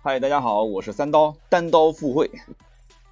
[0.00, 2.30] 嗨，大家好，我是三刀，单刀赴会。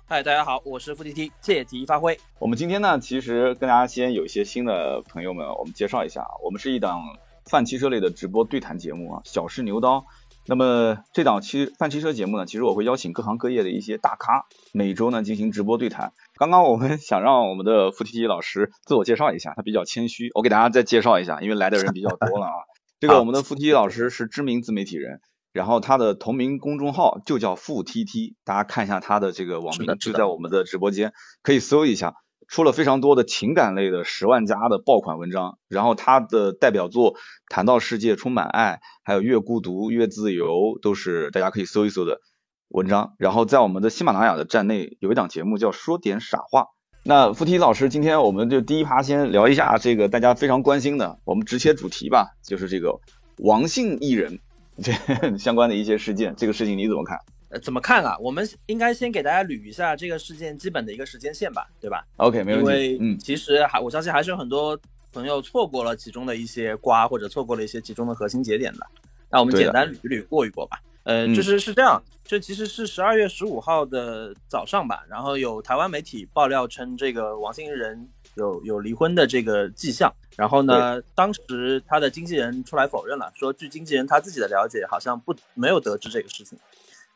[0.06, 2.16] 嗨，大家好，我是付 T T，借题发挥。
[2.39, 7.03] 我们今天呢，其实跟大家先有一些新的朋友们，我们介绍一下啊，我们是一档
[7.45, 10.07] 泛汽车类的直播对谈节目啊，小试牛刀。
[10.46, 16.12] 那么这档汽泛汽车节目呢，其实我会邀请各行各业的一些大咖，每周呢进行直播对谈。
[16.37, 22.53] 刚刚我们想让我们的付 T T 老师自我介绍一下，他比较谦虚，我给大家再介绍一下，因为来的人比较多了啊。
[23.00, 25.21] 这个我们的付 T T 老师是知名自媒体人。
[25.57, 32.12] 然后他的同名公众号就叫富 TT，大家看一下他的这个网名就在我们的直播间，可以搜一下，
[32.46, 35.56] 出了非常多的情感类的十万加的爆款文章。
[35.68, 37.14] 然后他的代表作
[37.48, 40.46] 《谈到世界充满爱》，还有《越孤独越自由》，
[40.82, 42.20] 都是大家可以搜一搜的
[42.68, 43.14] 文章。
[43.16, 46.66] 然后在我们的喜马拉雅的站内有一档节目叫说点傻话。
[47.02, 53.00] 那付 T 老师，今天我们就第一趴先聊一下这个大家非常关心的，我们直切主题吧，就是这个
[53.38, 54.38] 王姓艺人。
[54.82, 54.92] 这
[55.38, 57.18] 相关的一些事件，这个事情你怎么看？
[57.48, 58.16] 呃，怎么看啊？
[58.18, 62.70] 我们应该先给大家捋一下这个事件基本的一个时间线吧，对吧？OK，没问题。
[62.70, 64.78] 因为嗯，其实还我相信还是有很多
[65.12, 68.86] 朋友错过了其中的一些瓜，或者错过了一些其中的核心节点的。
[69.31, 70.79] 那我们简单捋一捋过一过吧。
[71.05, 80.11] 呃，就是是这样，这其实是十二月十五号的早上吧，然后有台湾媒体爆料称这个王姓人有有离婚的这个迹象。
[80.37, 81.01] 然后呢？
[81.15, 86.59] 当时他的经纪人出来否认了，说据经纪人他自己的了解，好像不没有得知这个事情。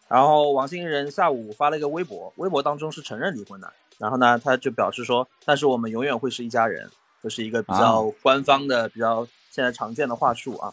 [0.09, 3.71] 然后王心仁下午发了一个微博，微博当中是承认离婚的。
[3.99, 6.91] 然后呢，他就表示说，但是我们永远会是一家人，
[7.23, 10.73] 这是一个比较官方的、比较现在常见的话术啊。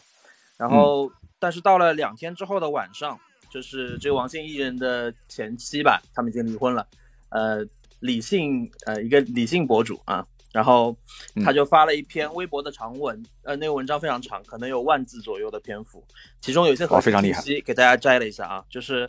[0.56, 6.86] 然后，但是到了两天之后的晚上，就是这个王姓艺人的前妻吧，他们已经离婚了。
[7.28, 7.62] 呃，
[8.00, 10.26] 李姓呃一个李姓博主啊。
[10.58, 10.92] 然后
[11.44, 16.02] 他就发了一篇微博的长文，呃，那个文章非常长，可能有万字左右的篇幅，
[16.40, 19.08] 其中有一些很信息给大家摘了一下啊，就是，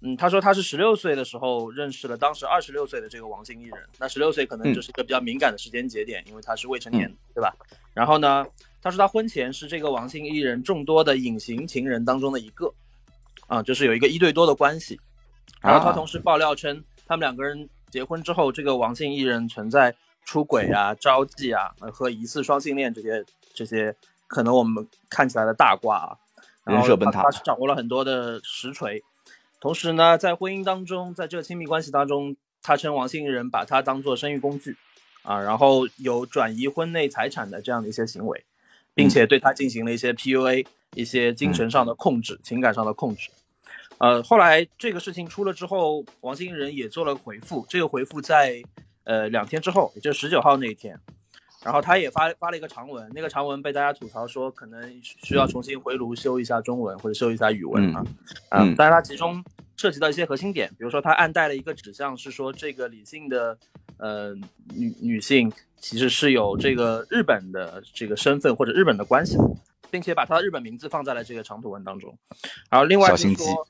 [0.00, 7.54] 嗯，他说他是十六岁的时候认识了当时二十六岁的这个王姓艺人，那十六岁可能就是一个比较敏感的时间节点，因为他是未成年，对吧？
[7.94, 8.44] 然后呢，
[8.82, 12.74] 他说他婚前是这个王姓艺人众多的隐形情人当中的一个，
[13.46, 14.98] 啊，就是有一个一对多的关系，
[15.60, 19.94] 然后他同时爆料称，他们两个人结婚之后，这个王姓艺人存在。
[20.28, 23.24] 出轨啊，招妓啊，和疑似双性恋这些
[23.54, 23.96] 这些，
[24.26, 26.18] 可能我们看起来的大瓜啊，
[26.64, 29.02] 人设崩塌，他是掌握了很多的实锤。
[29.58, 34.76] 同时呢，在婚姻当中，在这个亲密关系当中，他称王姓人把他当做生育工具
[35.22, 38.44] 啊，然后有转移婚内财产的这样的一些行为，
[38.92, 43.30] 并且对他进行了一些 PUA，一些精神上的控制，情感上的控制。
[43.96, 48.62] 呃，后来这个事情出了之后，王姓人也做了回复，这个回复在。
[49.08, 50.94] 呃，两天之后，也就是十九号那一天，
[51.64, 58.04] 然后他也发发了一个长文，那个长文被大家吐槽说可能需要重新回炉修一下中文或者修一下语文啊，
[58.50, 59.42] 嗯，但是它其中
[59.78, 63.56] 涉及到一些核心点，比如说他暗带了一个指向是说这个李姓的
[63.96, 64.34] 呃
[64.74, 69.38] 女女性其实是有这个日本的这个身份或者日本的关系，
[69.90, 72.14] 并且把她的日本名字放在了这个长图文当中，
[72.68, 73.66] 然后另外就是说，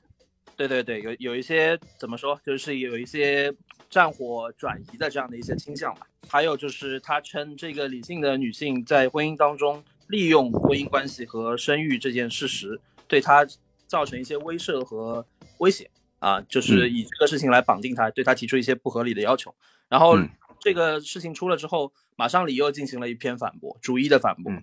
[0.57, 3.55] 对对对，有有一些怎么说，就是有一些。
[3.89, 13.47] 战火转移的这样的一些倾向吧，还有就是他称这个理性的女性在婚姻当中利用婚姻关系和生育这件事实，对他
[13.87, 15.25] 造成一些威慑和
[15.57, 15.89] 威胁
[16.19, 19.53] 啊，就是以这个事情来绑定他，对他提出一些不合理的要求。
[19.87, 20.15] 然后
[20.59, 24.53] 这个事情出了之后，马上李又进行了一篇反驳，逐一的反驳。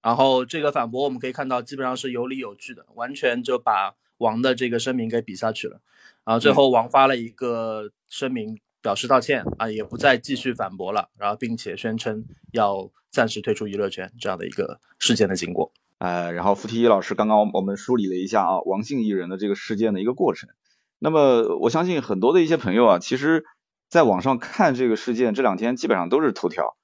[0.00, 5.80] 然后这个反驳我们可以看到，基本上是有理有据的，完全就把王的这个声明给比下去了。
[6.24, 8.60] 然后最后王发了一个声明。
[8.88, 15.72] 表示道歉啊，也不再继续反驳了，然后并且宣称要暂时退出娱乐圈这样的一个事件的经过。
[15.98, 20.48] 呃，然后付提一老师刚刚我们梳理了一下啊，王姓艺人的这个事件的一个过程。
[20.98, 23.44] 那么我相信很多的一些朋友啊，其实
[23.90, 26.74] 在网上看这个事件，这两天基本上都是头条，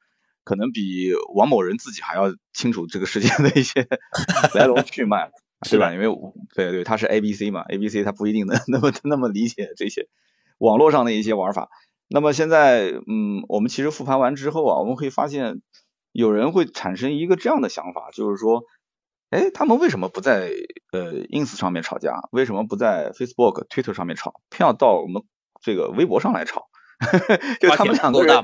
[0.45, 3.89] 可能比王某人自己还要清楚这个事件的一些
[4.53, 5.31] 来龙去脉，
[5.67, 5.91] 是吧？
[5.95, 6.07] 因为
[6.55, 10.07] 对对，他是 A B C 嘛，A B C 他不一定能 那么那么理解这些
[10.59, 11.69] 网络上的一些玩法。
[12.09, 15.62] 那么现在，嗯，我们其实复盘完之后啊，我们会发现
[16.12, 18.65] 有人会产生一个这样的想法，就是说，
[19.31, 20.51] 哎，他们为什么不在
[20.93, 22.21] 呃 ins 上面吵架？
[22.31, 25.23] 为什么不在 Facebook、Twitter 上面吵，偏要到我们
[25.61, 26.69] 这个微博上来吵？
[27.61, 28.43] 就他们两个人，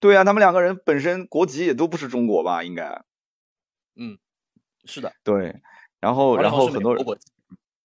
[0.00, 2.64] 对啊，他们两个人本身国籍也都不是中国吧？
[2.64, 3.04] 应该，
[3.94, 4.18] 嗯，
[4.84, 5.60] 是的，对，
[6.00, 7.04] 然后然后很多人，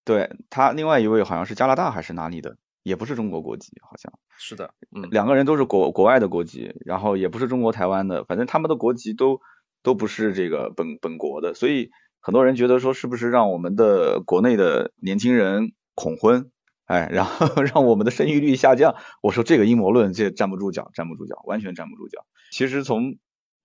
[0.03, 2.57] 对他另外一位好像是加拿大还是哪里的？
[2.83, 9.39] 也不是中国国籍，好像是的，嗯，两个人都是国国外的国籍，然后也不是中国台湾的，反正他们的国籍都
[9.83, 16.49] 都不是这个本本国的，所以很多人觉得说是不是让我们的国内的年轻人恐婚，
[16.85, 18.95] 哎，然后 让我们的生育率下降。
[19.21, 22.25] 我说这个阴谋论这站不住脚，站不住脚，完全站不住脚。
[22.51, 23.17] 其实从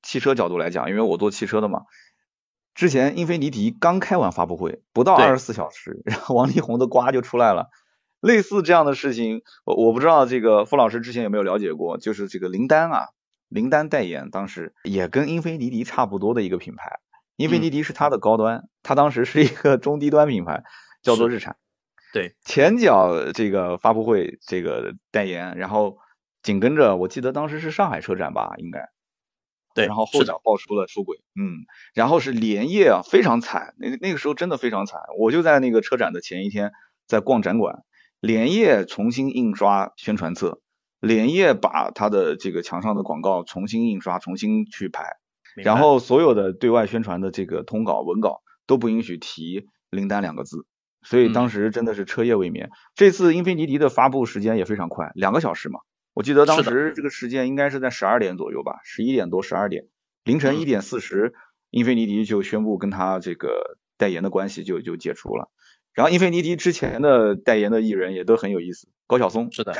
[0.02, 1.84] 汽车角度来讲，因为我做汽车的嘛，
[2.74, 7.70] 之前英菲尼迪刚开完发布会，不到二十四小时，然后王力宏的瓜就出来了。
[8.26, 13.06] 类似这样的事情，我我不知道这个傅老师之前有没有了解过，就是这个林丹啊，
[13.48, 16.98] 林丹代言当时也跟英菲尼迪差不多的一个品牌，
[17.36, 20.64] 英菲尼迪是它的高端，它当时是一个中低端品牌，
[21.02, 21.56] 叫做日产。
[22.12, 25.98] 对，前脚这个发布会这个代言，然后
[26.42, 28.88] 紧跟着我记得当时是上海车展吧，应该。
[29.74, 36.72] 对，然后后脚爆出了出轨，嗯，然后是连夜啊，非常惨，那那个时候真的非常惨，我就在那个车展的前一天
[37.06, 37.82] 在逛展馆。
[38.20, 40.60] 连夜重新印刷宣传册，
[41.00, 45.16] 连夜把他的这个墙上的广告重新印刷、重新去排，
[45.54, 50.66] 然后所有的对外宣传的这个通稿文稿都不允许提林丹两个字，
[51.02, 52.70] 所以当时真的是彻夜未眠。
[52.94, 55.80] 这次英菲尼迪的发布时间也非常快，两个小时嘛，
[56.14, 59.86] 我记得当时这个时间应该是在十二点左右吧，十一点多、十二点，
[60.24, 61.34] 凌晨一点四十，
[61.70, 65.50] 英菲尼迪就宣布跟他这个代言的关系就就解除了。
[65.96, 69.72] 然后英菲尼迪之前的代言的艺人也都很有意思，高晓松是的，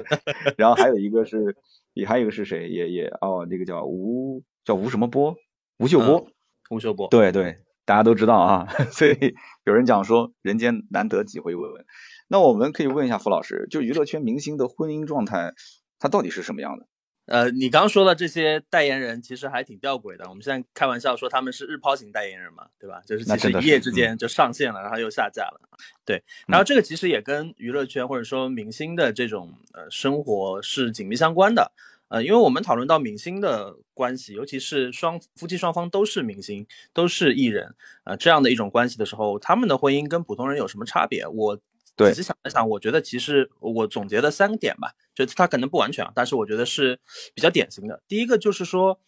[0.58, 1.56] 然后还有一个是，
[1.94, 2.68] 也还有一个是谁？
[2.68, 5.36] 也也哦，那个叫吴叫吴什么波，
[5.78, 6.28] 吴秀波，
[6.68, 8.68] 吴秀波，对对，大家都知道啊。
[8.92, 9.34] 所以
[9.64, 11.86] 有人讲说人间难得几回闻闻。
[12.28, 15.54] 那我们可以问一下傅老师，就娱乐圈明星的婚姻状态，
[15.98, 16.86] 它到底是什么样的？
[17.26, 20.28] 呃，你刚说的这些代言人其实还挺吊诡的。
[20.28, 23.00] 我们现在开玩笑说他们是日抛型代言人嘛，对吧？
[23.06, 25.60] 就是其实一夜之间就上线了，然后又下架了。
[26.04, 31.72] 对，然后这个其实也跟娱乐圈或者说明星的这种呃生活是紧密相关的。
[32.08, 37.74] 呃，因为我们讨论到明星的关系，尤其是双夫妻双方都是明星，都是艺人，
[38.04, 41.26] 呃，这样的一种关系的时候，他们的婚姻跟普通人有什么差别？
[41.26, 41.58] 我。
[41.96, 46.98] 仔细想一想，我觉得其实我总结的三个点吧，就它可能不完全啊，但是我觉得是
[47.34, 48.02] 比较典型的。
[48.08, 48.98] 第一个就是说，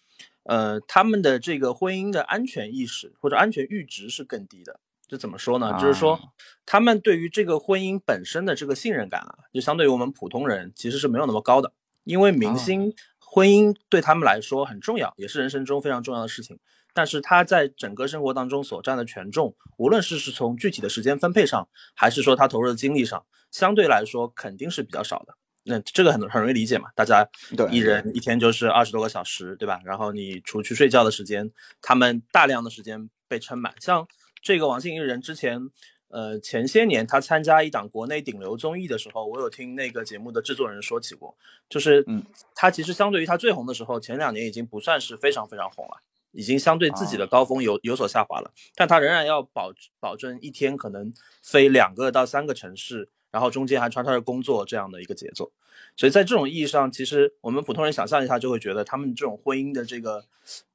[0.45, 4.81] 呃，他们的这个婚姻的安全意识或者安全阈值是更低的。
[5.09, 5.77] 这怎么说呢？
[5.81, 6.19] 就是说，
[6.65, 11.73] 他们对于这个婚姻本身的这个信任感啊，就相对于我们普通人其实是没有那么高的。
[12.03, 16.59] 因为明星婚姻对他们来说很重要，也是人生中非常重要的事情。
[16.97, 25.35] 但是他在整个生活当中所占的权重，无论是是从具体的时间分配上，还是说他投入的精力上，相对来说肯定是比较少的。
[25.65, 27.29] 那这个很很容易理解嘛，大家
[27.71, 29.79] 一人一天就是二十多个小时，对吧？
[29.85, 31.53] 然后你除去睡觉的时间，
[31.83, 33.75] 他们大量的时间被撑满。
[33.79, 34.09] 像
[34.41, 35.61] 这个王心怡人之前，
[36.09, 41.37] 呃，前些年他参加一档国内顶流综艺的时候，我有听那个节目的制作人说起过，
[41.69, 46.01] 就是嗯，他其实相对于他最红的时候，前两年已经不算是非常非常红了。
[46.37, 51.13] 已经相对自己的高峰有有所下滑了，但他仍然要保保证一天可能
[51.43, 55.51] 飞两个到三个城市，然后中间还穿插着工作这样的一个节奏，
[55.97, 60.27] 所以在这种意义上，其实我们普通人想象一下就会觉得他们这种婚姻的这个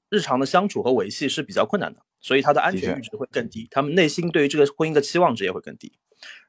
[0.10, 5.94] 日常的相处和维系是比较困难的，所以他的安全阈值会更低，他们内心对于这个婚姻的期望值也会更低。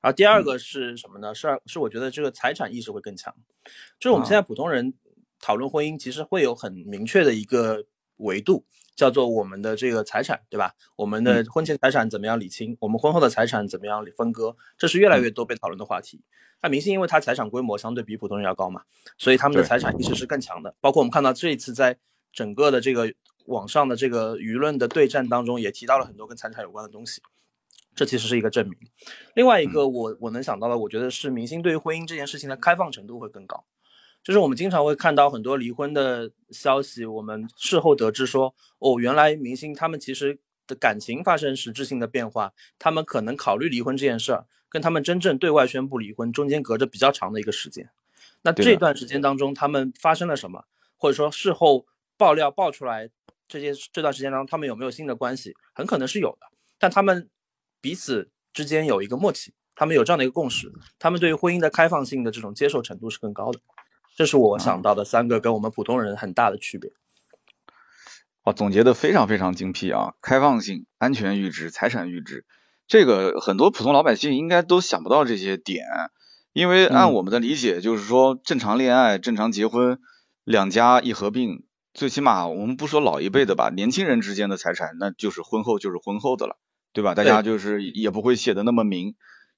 [0.01, 1.35] 然后第二个是什么呢？
[1.35, 3.35] 是是我觉得这个财产意识会更强，
[3.99, 4.95] 就是我们现在普通人
[5.39, 7.85] 讨论婚姻，其实会有很明确的一个
[8.17, 8.65] 维度。
[9.03, 10.75] 叫做我们的这个财产，对吧？
[10.95, 12.77] 我们的婚前财产怎么样理清？
[12.79, 14.55] 我们婚后的财产怎么样分割？
[14.79, 16.23] 这是越来越多被讨论的话题。
[16.63, 18.83] 那明星因为他财产规模相对比普通人要高嘛，
[19.19, 20.77] 所以他们的财产意识是更强的。
[20.81, 21.99] 包括我们看到这一次在
[22.33, 23.13] 整个的这个
[23.47, 27.21] 网上的这个舆论的对战当中，也提到了很多跟财产有关的东西。
[27.97, 28.79] 这其实是一个证明。
[29.35, 33.65] 另外一个，我我能想到的，我觉得是明星对于婚姻这件事情的开放程度会更高。
[34.23, 47.91] 就是我们经常会看到很多离婚的消息，我们事后得知说，哦，原来明星他们其实的感情发生实质性的变化，他们可能考虑离婚这件事儿，跟他们真正对外宣布离婚中间隔着比较长的一个时间。
[48.43, 50.65] 那这段时间当中，他们发生了什么，
[50.97, 51.87] 或者说事后
[52.17, 53.11] 爆料爆出来
[53.49, 56.47] 这些这段时间当中，他们有没有新的关系，很可能是有的。
[56.79, 57.29] 但他们
[57.81, 63.59] 彼此之间有一个默契，他们有这样的一个共识，他们对于婚姻的开放性的这种接受程度是更高的。
[64.15, 66.93] 这是我想到的三个跟我们普通人很大的区别。
[68.45, 70.15] 哦，总结的非常非常精辟啊！
[70.21, 72.45] 开放性、安全阈值、财产阈值，
[72.87, 75.85] 这个很多普通老百姓应该都想不到这些点，
[76.53, 80.01] 因为按我们的理解，就是说正常恋爱、正常结婚，
[80.45, 81.65] 两家一合并，
[81.95, 86.59] 最起码我们不说老一辈的吧，年轻人之间的财产那就是婚后就是婚后的了，
[86.93, 87.15] 对吧？
[87.15, 89.15] 大家就是也不会写的那么明。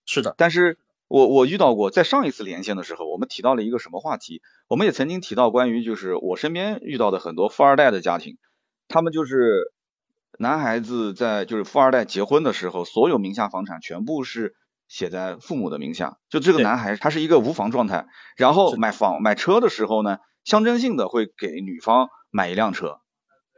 [0.06, 0.78] 是的，但是。
[1.08, 4.40] 我我遇到过，在上一次连线的时候，我们提到了一个什么话题？
[4.68, 8.38] 我们也曾经提到关于就是我身边遇到的很多富二代的家庭，
[8.88, 9.73] 他们就是
[10.38, 14.54] 男孩子在就是富二代结婚的时候，所有名下房产全部是
[14.88, 18.06] 写在父母的名下，就这个男孩他是一个无房状态，
[18.37, 22.99] 然后买房买车的时候呢，象征性的会给女方买一辆车，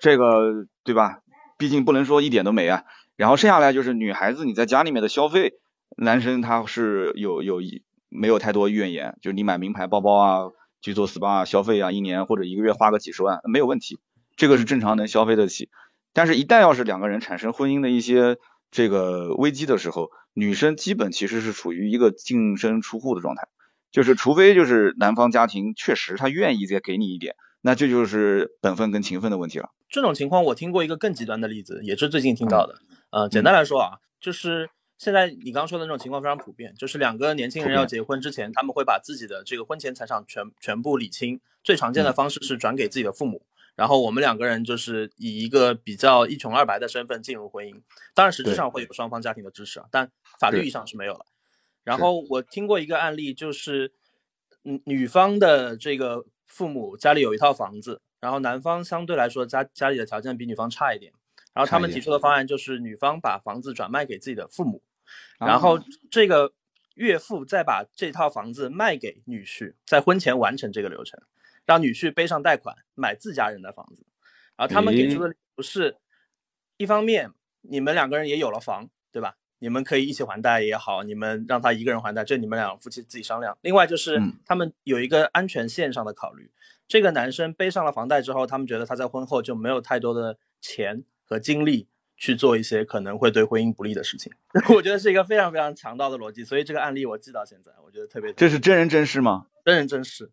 [0.01, 1.21] 这个对吧？
[1.59, 2.85] 毕竟不能说一点都没啊。
[3.17, 5.55] 然后剩下来就是女孩子你在家里面的消费，
[5.97, 10.51] 男生他是有有一没有太多怨言，就是你买名牌包包啊，
[10.81, 13.99] 去做 SPA 消费啊，一年或者一个月花个几十万没有问题，
[14.37, 15.69] 这个是正常能消费得起。
[16.13, 18.39] 但是，一旦要是两个人产生婚姻的一些
[18.71, 23.49] 这个危机的时候，女生基本其实是处于一个净身出户的状态，
[23.91, 29.69] 就是除非就是男方家庭确实他愿意再给你一点，那这就是本分跟情分的问题了。
[29.91, 32.77] 这种情况我听过一个更极端的例子，也是最近听到的。
[33.11, 43.43] 呃，简单来说啊，就是现在你刚刚说的那种情况非常普遍，就是两个年轻人要结婚之前，他们会把自己的这个婚前财产全全部理清，最常见的方式是转给自己的父母。
[43.75, 47.83] 然后我们两个人就是以一个比较一穷二白的身份进入婚姻，
[48.15, 50.11] 当然实质上会有双方家庭的支持啊，但
[50.41, 51.27] 法律意义上是没有了。
[51.85, 53.93] 然后我听过一个案例，就是
[54.63, 61.13] 女女方的这个父母家里有一套房子，然后男方相对来说家家里的条件比女方差一点，
[61.53, 64.83] 然后他们提出的方案就是女方把房子转卖给自己的父母，
[65.39, 65.79] 然后
[66.11, 66.53] 这个
[66.95, 71.21] 岳父再把这套房子卖给女婿，在婚前完成这个流程。
[71.65, 74.07] 让女婿背上贷款买自家人的房子，
[74.55, 75.97] 而他们给出的不是，
[76.77, 77.33] 一方面
[77.63, 79.37] 你们两个人也有了房，对吧？
[79.59, 83.59] 你们可以一起还贷也好，你们让他一个人还贷，这你们两夫妻自己商量。
[83.63, 86.49] 另外就是他们有一个安全线上的考虑，
[86.87, 94.33] 这个男生背上了房贷之后，他们觉得他在婚后就没有太多的钱和精力去做一些可能会对婚姻不利的事情。
[94.75, 98.33] 我觉得是一个非常非常强盗的逻辑，所以这个案例我记到现在，我觉得特别。
[98.33, 99.47] 这是真人真事吗？
[99.65, 100.31] 真人真事。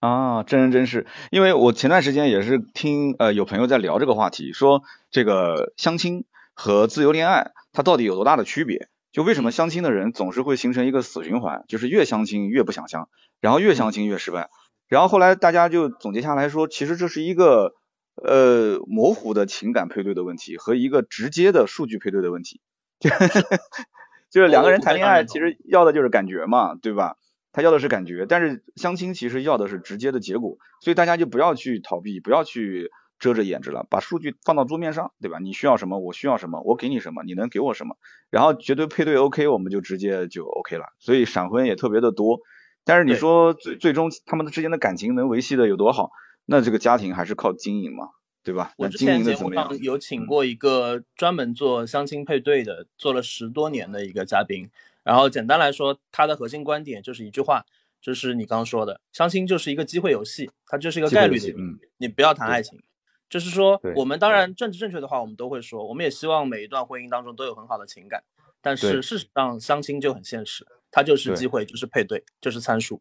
[0.00, 6.24] 啊，真人真事，因为我前段时间也是听呃有朋友在聊这个话题，说这个相亲
[6.54, 8.88] 和自由恋爱它到底有多大的区别？
[9.12, 13.08] 就为什么相亲的人总是会形成一个死循环，就是越相亲越不想相，
[13.40, 14.50] 然后越相亲越失败，
[14.88, 17.74] 然后后来大家就总结下来说，其实这是一个
[18.16, 22.60] 呃模糊的情感配对的问题和一个直接的数据配对的问题，
[23.00, 23.10] 就
[24.30, 27.16] 就是两个人谈恋爱其实要的就是感觉嘛，对吧？
[27.52, 35.38] 他要的是感觉，但是相亲其实要的是直接的结果，所以大家就不要去逃避，不要去遮着掩着了，把数据放到桌面上，对吧？
[35.38, 37.96] 你需要什么，我需要什么，我给你什么，你能给我什么，
[38.30, 40.86] 然后绝对配对 OK，我们就直接就 OK 了。
[40.98, 42.40] 所以闪婚也特别的多，
[42.86, 46.10] 但是你说最最终他们之间的感情能维系的有多好？
[46.46, 48.10] 那这个家庭还是靠经营嘛，
[48.42, 48.72] 对吧？
[48.76, 54.70] 我之前节目上有请过一个专门做相亲配对的，做了十多年的一个嘉宾。
[55.04, 57.64] 然后简单来说，他的核心观点就是一句话，
[58.00, 62.80] 就是你刚刚说的，相亲就是一个机会游戏，它就是一个概率的，嗯，你不要谈爱情。
[63.28, 68.22] 就是说，我们当然政治正确的话，我们都会说，我们也希望每一段婚姻当中都有很好的情感，
[68.60, 73.00] 但是事实上，相亲就很现实，它就是机会，就是配对，就是参数。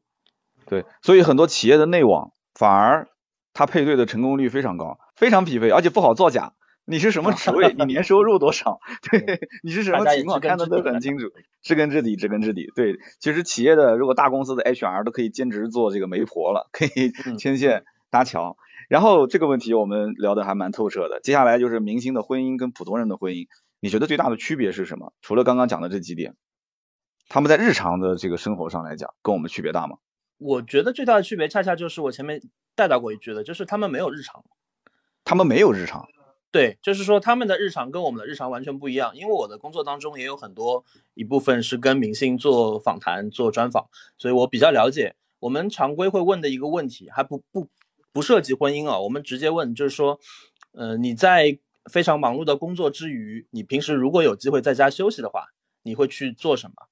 [0.65, 3.09] 对，所以很多企业的内网反而
[3.53, 6.53] 它配对的成功率非常高，非常匹配，而且不好造假。
[6.85, 7.73] 你是什么 职位？
[7.77, 8.79] 你年收入多少？
[9.09, 10.39] 对，你是什么情况？
[10.39, 11.27] 看的都很清楚，
[11.61, 12.71] 知根知底，知根知底。
[12.75, 18.57] 对，其实企业的如果大公司的 HR 都可以兼职做这个媒婆了，可以牵线搭桥。
[18.89, 21.21] 然后这个问题我们聊的还蛮透彻的。
[21.21, 23.47] 接下来就是明星的婚姻跟普通人的婚姻，
[23.79, 25.13] 你觉得最大的区别是什么？
[25.21, 26.35] 除了刚刚讲的这几点，
[27.29, 29.97] 他们在日常的这个生活上来讲，跟我们区别大吗？
[30.41, 32.41] 我觉得最大的区别恰恰就是我前面
[32.75, 34.43] 带到过一句的，就是他们没有日常，
[35.23, 36.07] 他们没有日常。
[36.49, 40.83] 对，就是说他们的日常跟我们的日常完全不一样，因为我的工作当中也有很多
[41.13, 45.15] 一部分是跟明星做访谈、做专访，所以我比较了解。
[45.39, 47.69] 我们常规会问的一个问题，还不不
[48.11, 50.19] 不涉及婚姻啊，我们直接问，就是说，
[50.73, 51.57] 呃，你在
[51.89, 55.45] 非常忙碌的工作之余，你平时如果有机会在家休息的话，
[55.83, 56.90] 你会去做什么？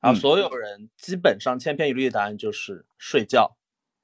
[0.00, 3.56] 然后所有人基本上千篇一律的答案就是睡觉、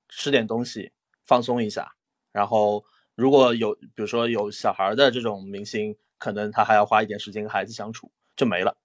[0.08, 1.94] 吃点东西、放松一下，
[2.32, 2.84] 然后。
[3.16, 8.76] 如果有，比如说有小孩的这种明星，可能他还要花一点时间跟孩子相处，就没了。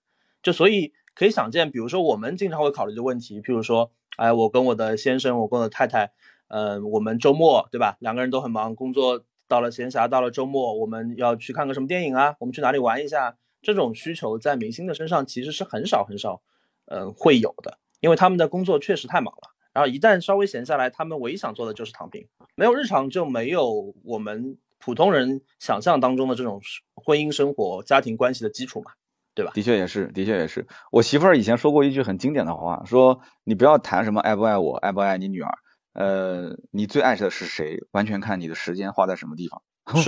[0.44, 6.12] 就所以可以想见，比如说我们经常会考虑的问题，譬如说，哎，我跟我的先生，我跟我的太太，
[6.50, 7.98] 嗯，我们周末对吧？
[8.02, 12.36] 两个人都很忙，工作到了闲暇，到了周末，我们要去看个什么电影啊？
[12.40, 13.36] 我们去哪里玩一下？
[13.64, 16.44] 这种需求在明星的身上其实是很少很少，
[16.90, 19.52] 嗯，会有的，因为他们的工作确实太忙了。
[19.72, 26.60] 然后一旦稍微闲下来，他们唯一想做的就是躺平，没有日常就没有我们普通人想象当中的这种
[26.96, 28.92] 婚姻生活、家庭关系的基础嘛，
[29.36, 29.52] 对吧？
[29.54, 30.68] 的确也是，的确也是。
[30.92, 35.52] 我媳妇儿以前说过一句很经典的话，说你不要谈什么爱不爱我，爱不爱你女儿，
[35.94, 39.62] 呃，你最爱的是谁，完全看你的时间花在什么地方。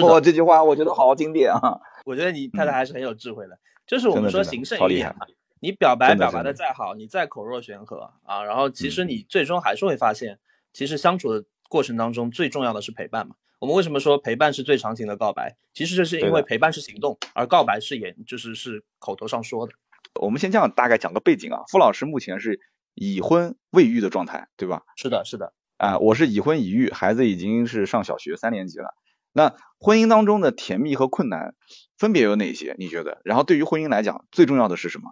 [0.03, 1.79] 我，这句话我觉得好经典啊！
[2.05, 5.27] 我觉得你太太还是很有智慧的，就是我们说行胜于言嘛。
[5.61, 10.39] 你表白表白的再好，你再口若悬河啊，然后其实你最终还是会发现，
[10.73, 13.35] 其实相处的过程当中最重要的是陪伴嘛。
[13.59, 15.55] 我们为什么说陪伴是最长情的告白？
[15.71, 19.73] 其实这是因为陪伴是行动，而告白是言就是是口头上说的。
[20.19, 22.59] 我们先这样大概讲个背景啊，傅老师目前是
[22.95, 24.81] 已婚未育的状态，对吧？
[24.97, 25.53] 是的，是的。
[25.77, 28.95] 啊，我是已婚已育，孩子已经是上小学三年级了。
[29.31, 31.53] 那婚姻当中的甜蜜和困难
[31.97, 32.75] 分别有哪些？
[32.79, 33.21] 你觉得？
[33.23, 35.11] 然后对于婚姻来讲，最重要的是什么？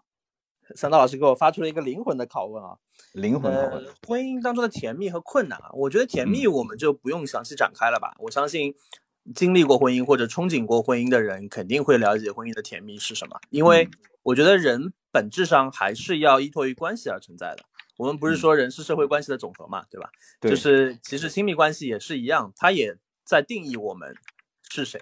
[0.75, 2.77] 三刀老师给我发出了一个灵魂的拷问啊，
[3.13, 3.85] 灵魂拷问。
[3.85, 8.15] 呃，婚姻当中的甜蜜和困难啊，我觉得甜蜜我们就不用详细展开了吧。
[8.19, 8.73] 我相信
[9.35, 13.39] 经历过婚姻或者憧憬过婚姻的人，肯定会了解婚姻的甜蜜是什么。
[13.49, 13.89] 因为
[14.23, 17.63] 我觉得人本质上还是要依托于关系而存在的。
[17.97, 20.09] 我们不是说人是社会关系的总和嘛，对吧？
[20.39, 22.95] 对就是其实亲密关系也是一样，它也
[23.25, 24.15] 在定义我们
[24.69, 24.97] 是谁，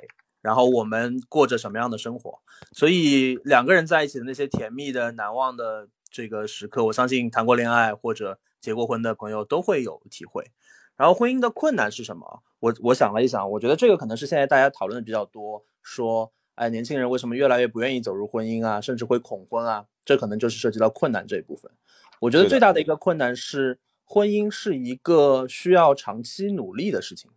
[0.47, 2.39] 然后我们过着什么样的生活。
[2.71, 10.49] 所以两个人在一起的那些甜蜜的、难忘的这个时刻，我相信谈过恋爱或者结过婚的朋友都会有体会。
[10.95, 12.43] 然后婚姻的困难是什么？
[12.61, 19.85] 我我想了一想，我觉得这个可能是现在大家讨论的比较多，说，哎，年轻人为什么越来越不愿意走入婚姻啊，甚至会恐婚啊？
[20.05, 21.69] 这可能就是涉及到困难这一部分。
[22.21, 27.29] 我觉得最大的一个困难是，婚姻是一个需要长期努力的事情。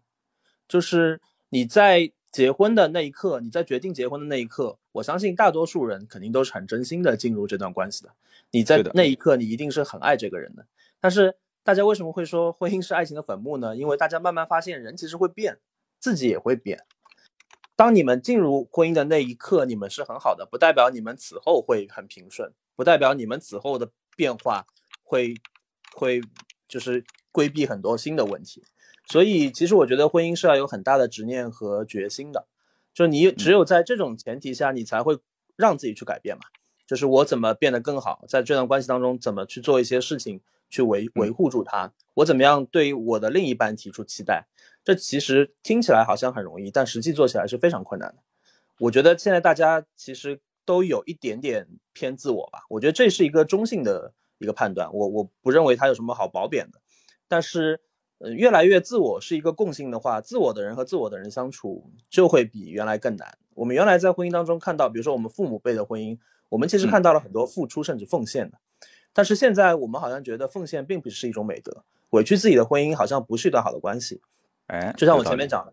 [0.69, 8.11] 就是你在结婚的那一刻，你在决定结婚的那一刻，我相信大多数人肯定都是很真心的进入这段关系的。
[8.53, 10.65] 你在那一刻，你一定是很爱这个人的。
[11.01, 13.77] 但是大家为什么会说婚姻是爱情的坟墓呢？
[13.77, 15.59] 因为大家慢慢发现，人其实会变，
[15.99, 16.85] 自己也会变。
[17.75, 24.67] 当你们进入婚姻的那一刻，你们是很好的，不代表你们此后会很平顺，不代表你们此后的变化
[25.03, 25.35] 会
[25.95, 26.21] 会
[26.69, 28.63] 就是规避很多新的问题。
[29.11, 32.47] 所以，其实我觉得婚姻是要有很大的执念和决心的，
[32.95, 35.19] 就你只有在这种前提下，你才会
[35.57, 36.43] 让自己去改变嘛。
[36.87, 44.47] 就是我怎么变得更好，在这段关系当中怎么去做一些事情去维维护住它，我怎么样对我的另一半提出期待。
[44.85, 48.23] 这其实听起来好像很容易，但实际做起来是非常困难的。
[48.79, 56.81] 我觉得现在大家其实都有一点点偏自我吧，我觉得这是一个中性的一个判断，我我不认为它有什么好褒贬的。
[57.29, 57.81] 但是，
[58.21, 63.39] 呃，越来越自我是一个共性的话，自我的人和自我的人相处就会比原来更难。
[63.55, 66.19] 我们原来在婚姻当中看到，比如说我们父母辈的婚姻，
[66.51, 68.59] 我们其实看到了很多付出甚至奉献的，
[69.15, 74.21] 但是现在我们好像觉得奉献并不是一种美德，委屈自己的婚姻好像不是一段好的关系。
[74.67, 75.73] 哎，就像我前面讲的，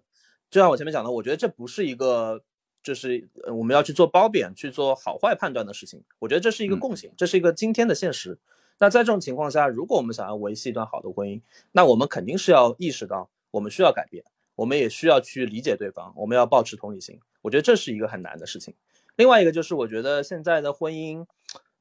[0.50, 2.42] 就像我前面讲的，我觉得这不是一个
[2.82, 6.02] 就是呃我们要去做褒贬、去做好坏判断的事情。
[6.20, 8.40] 我觉得这是一个嗯共性，这是一个今天的现实。
[8.80, 14.24] 那在这种情况下，如果我们想要维系一段好的婚姻，那我们肯定是要意识到我们需要改变，
[14.56, 17.20] 我们也需要去理解对方，我们要保持同理心。
[17.42, 18.76] 我觉得这是一个很难的事情。
[19.16, 21.26] 另外一个就是，我觉得现在的婚姻，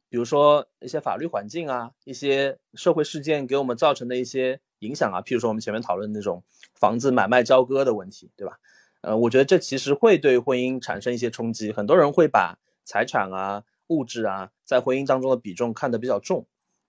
[0.09, 6.43] 比如说一些法律环境啊，一些社会事件给我们造成的一些影响啊，譬如说我们前面讨论那种
[6.75, 8.59] 房子买卖交割的问题，对吧？
[9.03, 11.71] 呃，我觉得这其实会对婚姻产生一些冲击。
[11.71, 16.47] 很多人会把财产啊、物质啊，在婚姻当中的比重看得比较重。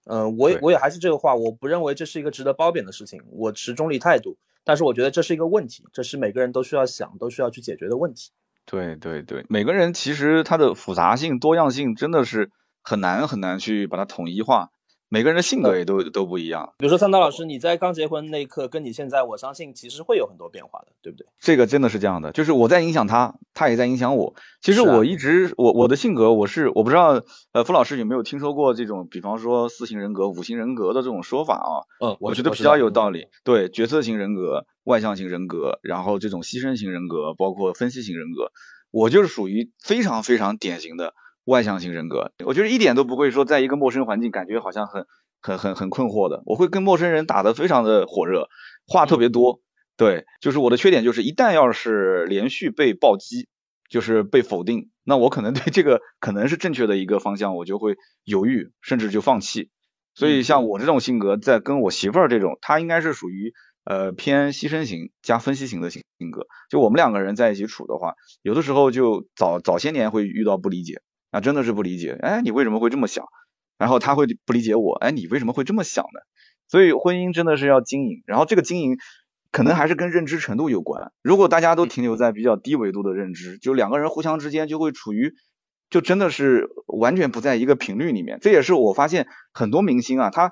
[0.08, 4.38] 呃，我也我也还是这个话，我不认为这是一个值得褒贬的事情，我持中立态度。
[4.64, 8.32] 但是我觉得这是一个问题，这是每个人都需要想、都需要去解决的问题。
[8.66, 12.52] 对对对，每个人其实他的复杂性、多样性真的是
[12.84, 14.72] 很难很难去把它统一化，
[15.10, 16.74] 每个人的性格也都都不一样。
[16.78, 21.26] 比如说三刀老师，你在刚结婚那一刻，跟你现在，我相信其实会有很多变化的，对不对？
[21.40, 24.36] 这个真的是这样的，就是我在影响他，他也在影响我。
[24.62, 27.22] 其实我一直我我的性格我是我不知道，
[27.54, 31.88] 呃，付老师有没有听说过这种，比方说四型人格、五型人格的这种说法啊？
[32.06, 33.28] 嗯，我觉得比较有道理。
[33.44, 38.52] 对，决策型人格、外向型人格，然后这种牺牲型人格，包括分析型人格，
[38.92, 41.14] 我就是属于非常非常典型的
[41.48, 42.32] 外向型人格。
[42.46, 45.06] 我觉得一点都不会说在一个陌生环境感觉好像很
[45.42, 48.50] 很很很困惑的，我会跟陌生人打得非常的火热，
[48.86, 49.62] 话特别多。
[49.96, 53.48] 对，就是我的缺点就是一旦要是连续被暴击，
[53.90, 59.72] 就是被否定，那我可能对这个可能是正确的一个方向，我就会犹豫，甚至就放弃。
[60.14, 63.54] 所以像我这种性格，在跟我媳妇儿这种，她应该是属于
[63.86, 66.46] 呃偏牺牲型加分析型的性性格。
[66.70, 73.26] 就我们两个人在一起处的话，有的时候就早早些年会遇到不理解，啊真的是不理解，哎你为什么会这么想？
[73.78, 76.20] 然后他会不理解我，哎你为什么会这么想呢？
[76.68, 78.98] 所以婚姻真的是要经营，然后这个经营
[79.52, 81.12] 可能还是跟认知程度有关。
[81.22, 85.34] 如果大家都停留在比较低维度的认知，就两个人互相之间就会处于，
[85.90, 88.40] 就真的是完全不在一个频率里面。
[88.42, 90.52] 这也是我发现很多明星啊，他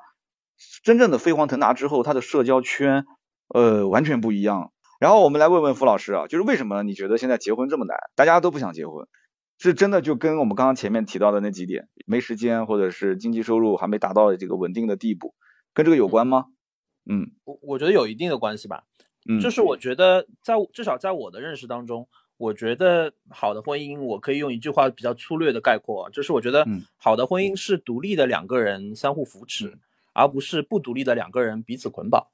[0.84, 3.06] 真正的飞黄腾达之后，他的社交圈
[3.50, 4.72] 呃完全不一样。
[4.98, 7.98] 然后我们来问问傅老师啊，就是为什么你觉得现在结婚这么难？
[8.16, 9.08] 大家都不想结婚，
[9.58, 15.34] 是真的就跟我们刚刚前面提到的那几点，没时间或者是经济收入还没达到这个稳定的地步，
[15.74, 16.48] 跟这个有关吗？
[17.06, 18.84] 嗯，我我觉得有一定的关系吧。
[19.28, 29.78] 嗯，就是我觉得在至少在我的认识当中，我觉得好的婚姻，我可以用一句话比较粗略的概括，就是我觉得好的婚姻是独立的两个人相互扶持，
[30.14, 32.28] 而不是不独立的两个人彼此捆绑。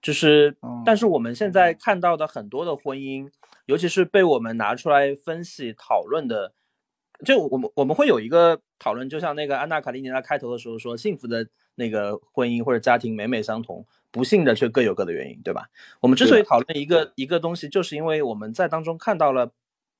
[0.00, 3.28] 就是，但是我们现在看到的很多的婚姻，
[3.68, 6.54] 尤其是被我们拿出来分析讨论的，
[7.22, 15.68] 就我们我们会有一个讨论，就像那个安娜卡列尼娜开头的时候说，幸福的那个婚姻或者家庭每每相同，不幸的却各有各的原因，对吧？
[16.00, 19.52] 我们之所以讨论一个一个东西，就是因为我们在当中看到了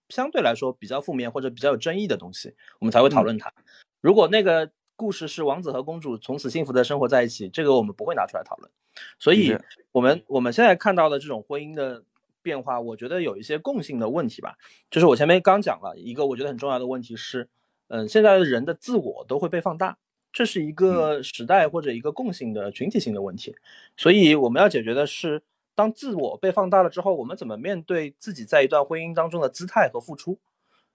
[0.08, 3.52] 相对来说比较负面或者比较有争议的东西，我们才会讨论它。
[4.00, 8.70] 如果那个故事是王子和公主从此幸福的生活在一起，这个我们不会拿出来讨论。
[9.18, 9.54] 所以，
[9.92, 12.02] 我们我们现在看到的这种婚姻的
[12.48, 14.56] 变化，我觉得有一些共性的问题吧。
[14.90, 17.46] 就是我前面刚讲了一个我觉得很重要的问题是，
[17.88, 19.98] 嗯，现在的人的自我都会被放大，
[20.32, 23.54] 这是一个时代或者一个共性的群体性的问题。
[23.98, 25.42] 所以我们要解决的是，
[25.74, 30.38] 当自我被放大了之后，我们怎么面对自己在一段婚姻当中的姿态和付出？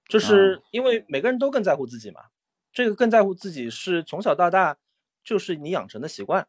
[0.07, 2.21] 就是因为每个人都更在乎自己嘛，
[2.73, 4.75] 这个更在乎自己是从小到大
[5.23, 6.47] 就是你养成的习惯。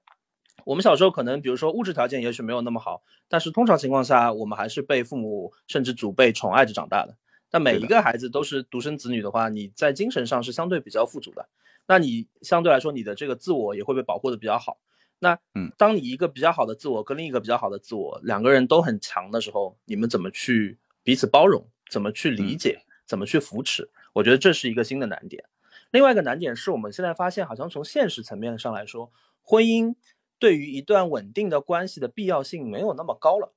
[0.64, 7.16] 我们小时候可能，比如说物质条件也许没有那么好，但是通常情况下，我们还是被父母甚至祖辈宠爱着长大的。
[7.50, 11.48] 但每一个孩子都是独生子女的话，你在精神上是相对比较富足的，
[11.86, 14.78] 那你相对来说你的这个自我也会被保护的比较好。
[15.18, 21.64] 那嗯，当你一个比较好的自我跟另一个比较好的自我两个人都很强的时候，你们怎么去彼此包容？
[21.90, 22.80] 怎么去理解？
[23.06, 23.88] 怎么去扶持？
[24.14, 25.44] 我觉得这是一个新的难点。
[25.90, 29.12] 另外一个难点是我们现在发现，好像从现实层面上来说，
[29.42, 29.94] 婚姻。
[30.38, 33.52] 对于一段稳定的关系的必要性没有那么高了，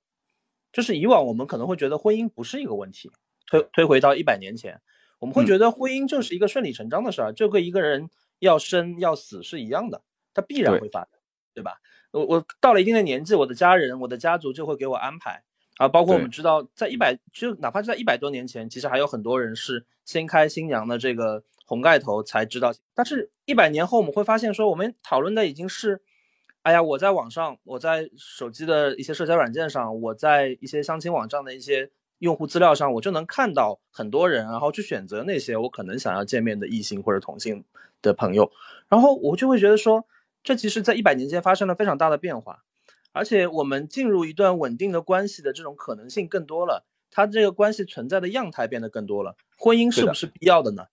[0.72, 3.12] 就是以往我们可能会觉得婚姻不是一个问题，
[3.48, 4.80] 推推回到一百年前，
[5.20, 8.10] 我们会觉得婚姻就是一个顺理成章的事儿，就跟一个人
[8.40, 10.02] 要生要死是一样的，
[10.34, 11.10] 它必然会发生，
[11.54, 11.82] 对吧？
[12.12, 15.44] 我我到了一定的年纪，我的家人、我的家族就会给我安排
[15.78, 26.02] 啊，包括我们知道，在一百就哪怕是在一百多年前，其实还有很多人是掀开新娘的这个红盖头才知道，但是一百年后我们会发现说，我们讨论的已经是。
[26.68, 37.64] 哎呀，我在网上，我在手机的一些社交软件上，我在一些相亲网站的一些用户资料上，我就能看到很多人，然后去选择那些我可能想要见面的异性或者同性
[38.02, 38.52] 的朋友，
[38.90, 40.06] 然后我就会觉得说，
[40.44, 42.66] 这其实在一百年间发生了非常大的变化，
[43.14, 50.88] 而且我们进入一段稳定的关系的这种可能性更多了，它这个关系存在的样态变得更多了，婚姻是不是必要的呢？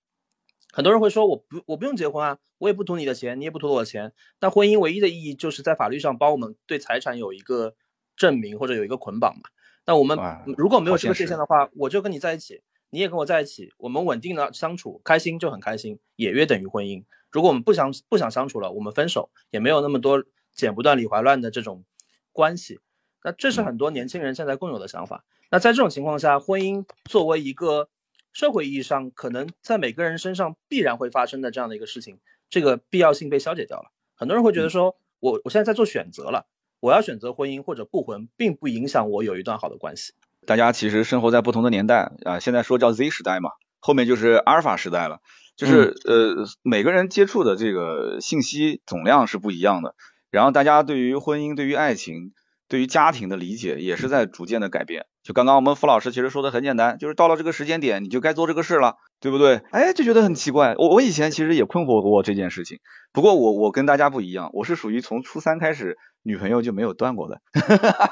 [0.75, 4.13] 很多人会说，我不我不用结婚啊，我也不图你的钱，你也不图我的钱。
[4.41, 7.77] 但婚姻唯一的意义就是在法律上帮我们对财产有一个
[8.17, 9.43] 证明或者有一个捆绑嘛。
[9.87, 10.19] 那我们
[10.57, 12.61] 如果没有这个界限的话，我就跟你在一起，
[12.91, 17.05] 你也跟我在一起，我们稳定的相处，开心就很开心，也约等于婚姻。
[17.31, 21.85] 如果我们不想不想相处了，我们分手，也没有那么多剪不断理还乱的这种
[22.33, 22.81] 关系。
[23.23, 25.25] 那这是很多年轻人现在共有的想法。
[25.53, 27.91] 那在这种情况下，婚姻作为一个。
[28.35, 32.19] 社会意义上，可能在每个人身上必然会发生的这样的一个事情，
[32.51, 33.93] 这个必要性被消解掉了。
[34.15, 36.47] 很多人会觉得说，我我现在在做选择了，
[36.81, 40.13] 我要选择婚姻或者不婚，并不影响我有一段好的关系。
[40.47, 45.21] 大家其实生活在不同的年代啊，现在说叫 Z 时代嘛，后面就是阿尔法时代了，
[45.57, 49.95] 就是呃每个人接触的这个信息总量是不一样的，
[50.31, 52.35] 然后大家对于婚姻、对于爱情、
[52.69, 55.07] 对于家庭的理解也是在逐渐的改变。
[55.25, 59.63] 就刚刚我们付老师其实说的很简单，就是到了这个时间点，你就该做这个事了，对不对？
[59.71, 60.75] 哎，就觉得很奇怪。
[60.77, 62.79] 我我以前其实也困惑过这件事情，
[63.11, 67.41] 不过我我跟大家不一样，我是属于从初三开始女朋友就没有断过的。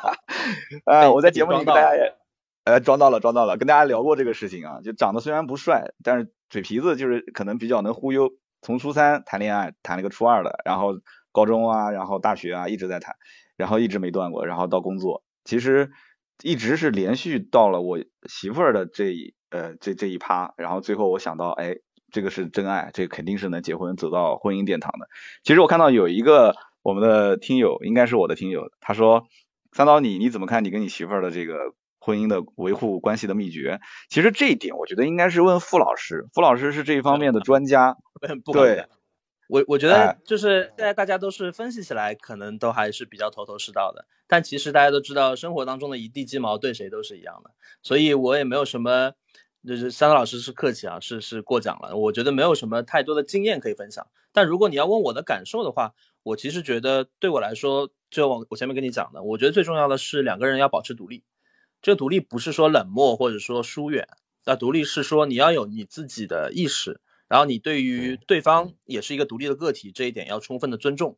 [0.86, 2.14] 哎，我在节目里跟大家也，
[2.64, 4.80] 呃，装到了装到了，跟大家聊过这个事情啊。
[4.82, 8.30] 就长得虽然不帅，但是嘴皮子就是可能比较能忽悠。
[8.62, 10.94] 从初三谈恋爱谈了个初二的，然后
[11.30, 13.16] 高中啊，然后大学啊一直在谈，
[13.58, 15.90] 然后一直没断过，然后到工作，其实。
[16.42, 21.76] 一直是连续到了我媳妇儿的这一呃这这一趴，然后最后我想到，哎，
[22.10, 25.08] 这个是真爱，这肯定是能结婚走到婚姻殿堂的。
[25.42, 29.26] 其实我看到有一个我们的听友，应该是我的听友，他说
[29.72, 33.80] 三刀你你怎么看你跟你媳妇儿的这个婚姻的维护关系的秘诀？
[34.08, 37.96] 其实这一点我觉得应该是问傅老师，傅老师是这一方面的专家。
[38.52, 38.86] 对。
[39.48, 44.06] 我我觉得就是现在大家都是分析起来，可能都还是比较头头是道的。
[44.26, 47.50] 但其实大家都知道，生活当中的一地鸡毛对谁都是一样的，
[47.82, 49.12] 所以我也没有什么，
[49.66, 51.94] 就是三个老师是客气啊，是是过奖了。
[51.94, 54.06] 我觉得没有什么太多的经验可以分享。
[54.32, 61.24] 但如果你要问我的感受的话，我其实觉得对我来说，就我我前面跟你讲的，我觉得最重要的是两个人要保持独立。
[61.82, 64.08] 这个独立不是说冷漠或者说疏远，
[64.46, 67.00] 那独立是说你要有你自己的意识，
[67.32, 71.16] 然后你对于对方也是一个独立的个体，这一点要充分的尊重，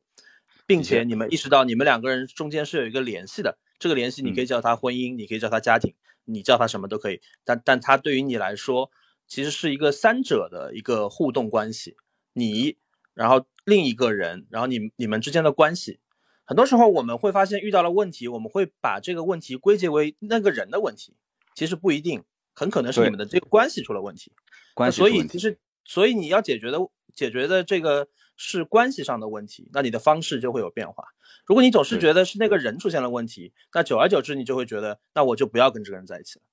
[0.65, 5.93] 并且你们意识到你们两个人中间是有一个联系的，这个联系你可以叫他婚姻，你可以叫他家庭，
[6.25, 8.93] 你叫他什么都可以，但但他对于你来说，
[9.27, 11.97] 其实是一个三者的一个互动关系，
[12.33, 12.77] 你，
[13.13, 15.99] 然后另一个人，然后你你们之间的关系。
[16.45, 21.17] 很多时候我们会发现遇到了问题，我们会把这个问题归结为那个人的问题，
[21.57, 22.23] 其实不一定，
[22.55, 24.31] 很可能是你们的这个关系出了问题。
[24.75, 24.99] 关系。
[24.99, 26.79] 所以其实，所以你要解决的
[27.15, 31.05] 解决的这个是关系上的问题，那你的方式就会有变化。
[31.47, 36.45] 如果你总是觉得是那个人出现了问题，那久而久之你就会觉得，那我就不要跟这个人在一起了。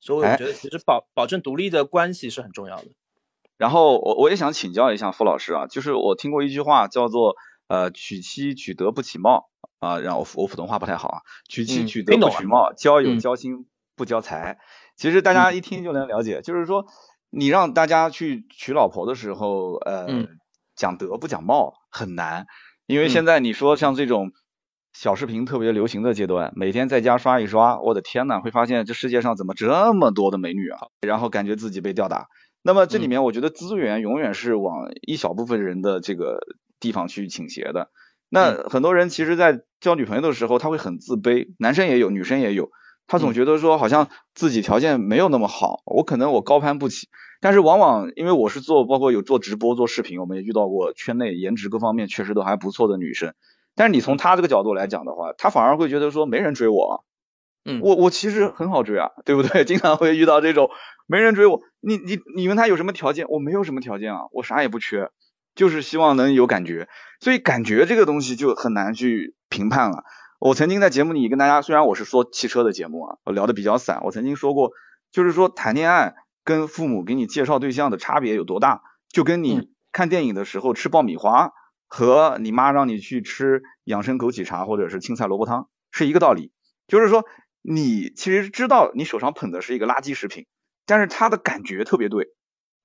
[0.00, 2.88] 所以我觉得其实保保证独立的关系是很重要的。
[3.56, 7.36] 然后我我也想请教一下傅老师啊，就是我听过一句话叫做。
[7.70, 9.48] 呃，娶妻娶德不娶貌
[9.78, 14.58] 啊，然后我普通话不太好啊，娶妻娶德不娶貌，交友交心不交财。
[14.96, 16.84] 其实大家一听就能了解，就是说
[17.30, 20.06] 你让大家去娶老婆的时候，呃，
[20.76, 22.46] 讲德不讲貌很难，
[22.86, 24.32] 因为现在你说像这种
[24.92, 32.26] 小视频特别流行的阶段，每天在家刷一刷，我的天呐，会发现这世界上怎么这么多的美女啊，然后感觉自己被吊打。
[32.62, 36.40] 那么这里面我觉得资源永远是往一小部分人的这个。
[36.82, 37.90] 地方去倾斜的，
[38.30, 42.70] 那很多人其实，在交女朋友的时候，他会很自卑，男生也有，女生也有，
[43.10, 47.08] 他总觉得说，好像自己条件没有那么好，我可能我高攀不起。
[47.40, 53.34] 但是往往因为我是做，包括有做直播、做视频，我们也遇到过圈内颜值各方面确实都还不错的女生。
[53.74, 57.04] 但是你从他这个角度来讲的话，他反而会觉得说，没人追我，
[57.64, 59.64] 嗯，我我其实很好追啊，对不对？
[59.66, 60.70] 经常会遇到这种
[61.08, 65.10] 没人追我，你你你问他有什么条件，我没有什么条件啊，我啥也不缺。
[65.56, 70.04] 就是希望能有感觉，所以感觉这个东西就很难去评判了。
[70.40, 74.72] 我曾经在节目里跟大家，虽然我是说汽车的节目啊，我聊的比较散，我曾经说过，
[75.12, 81.52] 就是说谈恋爱跟父母给你介绍对象的差别有多大，就跟你看电影的时候吃爆米花
[81.86, 86.52] 和你妈让你去吃养生枸杞茶或者是青菜萝卜汤是一个道理。
[86.88, 87.26] 就是说
[87.60, 90.46] 你其实知道你手上捧的是一个垃圾食品，
[90.86, 92.28] 但是它的感觉特别对，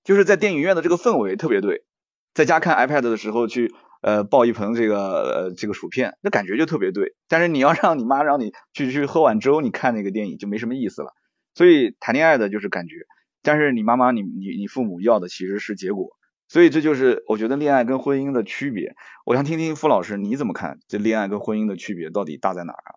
[0.04, 1.86] 就是在电影院的这个氛围特别对。
[2.34, 3.74] 在家看 iPad 的时候去
[4.06, 7.15] 呃抱一盆这个呃这个薯片，那感觉就特别对。
[7.28, 11.12] 但是你要让你妈让你去去喝碗粥，你看那个电影就没什么意思了。
[11.56, 12.98] 所以谈恋爱的就是感觉，
[13.41, 16.10] 但是你妈妈你你你父母要的其实是结果。
[16.48, 18.94] 所以这就是我觉得恋爱跟婚姻的区别。
[19.26, 22.94] 我想听听傅老师你怎么看这恋爱跟婚姻的区别到底大在哪儿啊？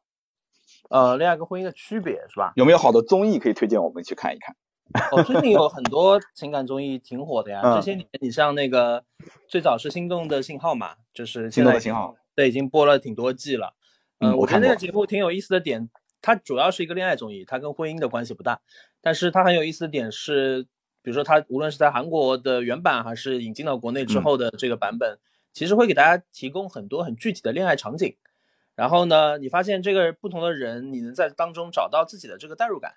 [0.91, 2.53] 呃，恋爱跟婚姻的区别是吧？
[2.55, 4.55] 有没有好的综艺可以推荐我们去看一看？
[5.13, 7.61] 哦，最近有很多情感综艺挺火的呀。
[7.75, 9.05] 这些年，你像那个
[9.47, 13.75] 最早是《心动的信号》嘛，就是心动的信号，对，已经播了挺多季了。
[14.21, 15.91] 嗯，我觉得那个节目挺有意思的点，
[16.23, 18.61] 它主要是一个恋爱综艺，它跟婚姻的关系不大。
[19.01, 20.63] 但是它很有意思的点是，
[21.03, 25.19] 比如说它无论是在韩国的原版，还是引进到国内之后的这个版本，
[25.53, 28.17] 其实会给大家提供很多很具体的恋爱场景。
[28.79, 32.95] 然后呢，你发现这个不同的人，你能在当中找到自己的这个代入感。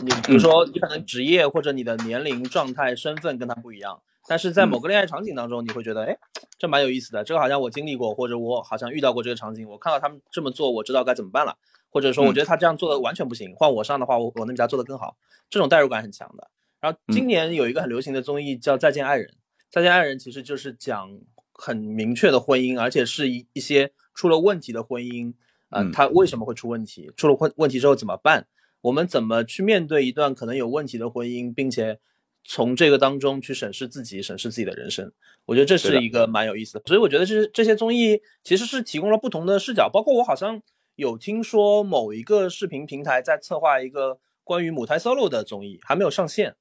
[0.00, 6.16] 你比如说，你可能职业或者你的年龄、状态、身份跟他不一样，但是在某个恋爱场景当中，你会觉得，哎，
[6.56, 11.58] 这蛮有意思的，这个好像我经历过，或者我好像遇到过这个场景，我看到他们这么做，我知道该怎么办了，
[11.90, 15.16] 或者说我觉得他这样做的完全不行，换我上的话，我我能比他做的更好，
[15.50, 16.48] 这种代入感很强的。
[16.80, 19.26] 然后今年有一个很流行的综艺叫《再见爱人》，
[19.68, 21.10] 《再见爱人》其实就是讲
[21.54, 23.92] 很明确的婚姻，而且是一一些。
[24.16, 25.34] 出了问题的婚姻，
[25.70, 27.10] 嗯，他为什么会出问题？
[27.16, 28.46] 出了问问题之后怎么办？
[28.82, 31.98] 我们怎么去面对一段可能有问题的婚姻，并且
[32.44, 35.10] 从这个当中去审视自己，审视自己的人生？
[35.46, 36.82] 我觉得这是一个蛮有意思的。
[36.86, 39.90] 所以我觉得这这些综艺其实是提供了不同的视角。
[39.92, 40.62] 包括我好像
[40.94, 46.54] 有听说某一个视频平台在策划一个关于母胎 solo 的综艺，还没有上线。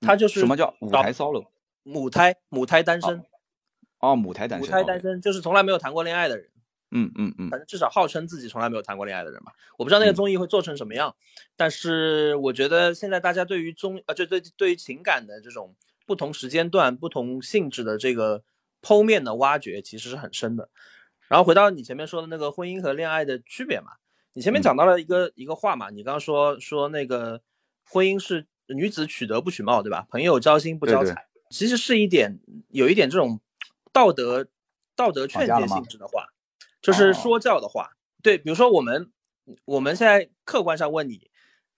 [0.00, 1.44] 它就是什么叫母胎 solo？
[1.82, 3.22] 母胎母胎单身。
[4.00, 4.66] 哦，母胎单身。
[4.68, 6.48] 母胎单身就是从来没有谈过恋爱的人。
[6.92, 11.14] 嗯嗯嗯，反正至少号称自己从来没有谈过恋爱的人吧，我不知道那个综艺会做成什么样，
[11.56, 15.74] 但是我觉得现在大家对于综呃就对对于情感的这种
[16.06, 18.44] 不同时间段、不同性质的这个
[18.80, 20.70] 剖面的挖掘其实是很深的。
[21.26, 23.88] 然后回到你前面说的那个婚姻和恋爱的区别嘛，
[24.34, 27.42] 你前面讲到了一个一个话嘛，你刚刚说说那个
[27.84, 30.06] 婚姻是女子娶德不娶貌，对吧？
[30.08, 33.40] 朋友交心不交财，其实是一点有一点这种
[33.96, 34.46] 道德
[34.94, 36.26] 道德劝诫性质的话。
[36.82, 37.90] 就是说教的话，
[38.22, 39.10] 对，比如说我们，
[39.64, 41.30] 我们现在客观上问你，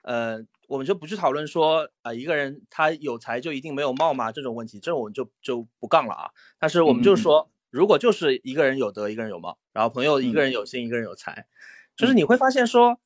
[0.03, 4.31] 呃，我们就不去讨论说啊，一个人他有才就一定没有貌吗？
[4.31, 6.29] 这种问题，这我们就就不杠了啊。
[6.59, 11.47] 但是我们就是说，如果就是一个人有德，一个人有貌，然后朋友一个人有心，一个人有才，
[11.95, 12.99] 就是你会发现说，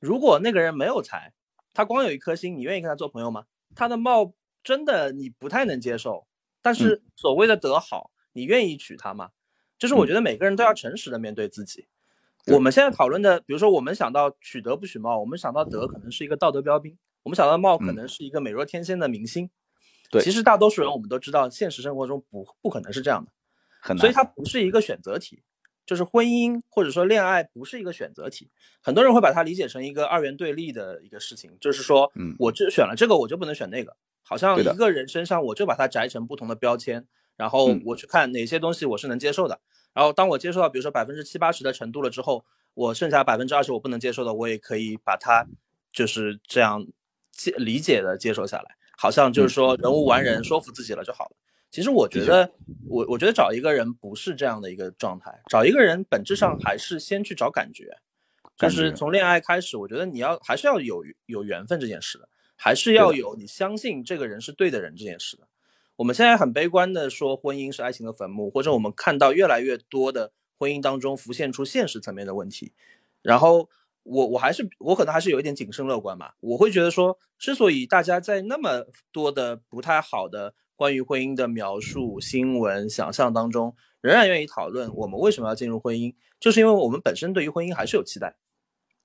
[0.00, 1.32] 如果那个人没有才，
[1.74, 3.46] 他光有一颗心，你愿意跟他做朋友吗？
[3.74, 6.28] 他的貌真的你不太能接受，
[6.62, 9.30] 但是所谓的德好，你愿意娶她吗？
[9.78, 11.86] 就是我觉得每个人都要诚实的面对自己。
[12.46, 19.50] 我们现在讨论的，比如说我们想到取德不取貌，我们想到德可能是一个道德标兵，我们想到貌可能是一个美若天仙的明星。
[20.10, 23.30] 对，其实大多数人我们都知道，现实生活中不不可能是这样的，
[23.82, 24.00] 很难。
[24.00, 25.42] 所以它不是一个选择题，
[25.84, 28.50] 就是婚姻或者说恋爱不是一个选择题。
[28.80, 37.06] 很多人会把它理解成一个二元对立的一个事情，就是说，嗯，我就选了这个，我就不能选那个，好像一个人身上我就把它摘成不同的标签，
[37.38, 39.58] 然后我去看哪些东西我是能接受的。
[39.94, 45.46] 然后当我接受到，比如说百分之七八十的程度了之后，我剩下百分之二十我不能接受的，我也可以把它
[45.90, 46.86] 就是这样
[47.32, 51.36] 接理解的接受下来，好像就是说人无完人，说服自己了就好了。
[51.70, 52.50] 其实我觉得，
[52.88, 57.98] 我我觉得找一个人不是这样的一个状态，找一个人本质上还是先去找感觉，
[58.56, 65.46] 就是从恋爱开始，我觉得你要还是要有有缘分这件事的，还是要有你相信这个人是对的人这件事的。
[65.98, 72.72] 我们现在很悲观的说婚姻是爱情的坟墓，或者我们看到越来越多的婚姻当中浮现出现实层面的问题，
[73.20, 73.68] 然后
[74.04, 88.36] 我我还是我可能还是有一点谨慎乐观嘛，我会觉得说，之所以大家在那么多的不太好的关于婚姻的描述、新闻、想象当中，仍然愿意讨论我们为什么要进入婚姻，就是因为我们本身对于婚姻还是有期待，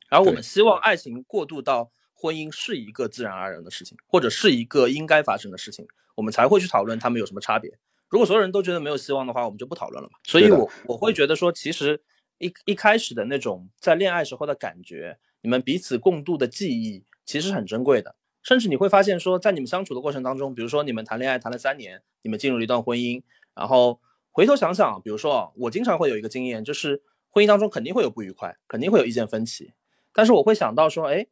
[0.09, 5.87] 而我们希望爱情过渡到婚姻是一个自然而然的事情，或者是一个应该发生的事情。
[6.15, 7.77] 我们才会去讨论他们有什么差别。
[8.09, 10.19] 如果所有人都觉得没有希望的话，我们就不讨论了嘛。
[10.23, 11.99] 所以，我我会觉得说，其实
[12.37, 18.15] 一一开始的那种在恋爱时候的感觉，你们彼此共度的记忆，其实很珍贵的。
[18.43, 23.23] 甚至你会发现说，在你们相处的过程当中，比如说你们谈恋爱谈了三年，你们进入了一段婚姻，
[23.55, 23.99] 然后
[24.31, 29.73] 回头想想，比如说我经常会有一个经验，就是婚姻当中肯定会有不愉快，肯定会有意见分歧，
[30.13, 31.25] 但是我会想到说，哎，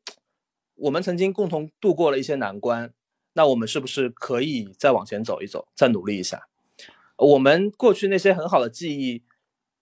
[0.75, 2.93] 我们曾经共同度过了一些难关。
[3.33, 6.47] 那我们是不是可以再往前走一走，再努力一下？
[7.17, 9.21] 我们过去那些很好的记忆，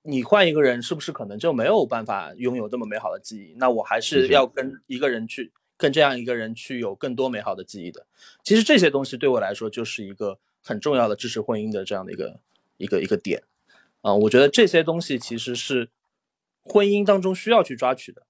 [0.04, 3.56] 你换一个人，是不是可能就没有办法拥有这么美好的记忆？
[3.58, 8.06] 那我还是要跟一个人去，跟这样一个人去有更多美好的记忆的。
[8.44, 12.40] 其实这些东西对我来说就是一个很重要的支持婚姻的这样的一个
[12.78, 13.44] 一个一个点
[14.02, 14.14] 啊。
[14.14, 15.90] 我觉得这些东西其实是
[16.62, 18.24] 婚姻当中需要去抓取的。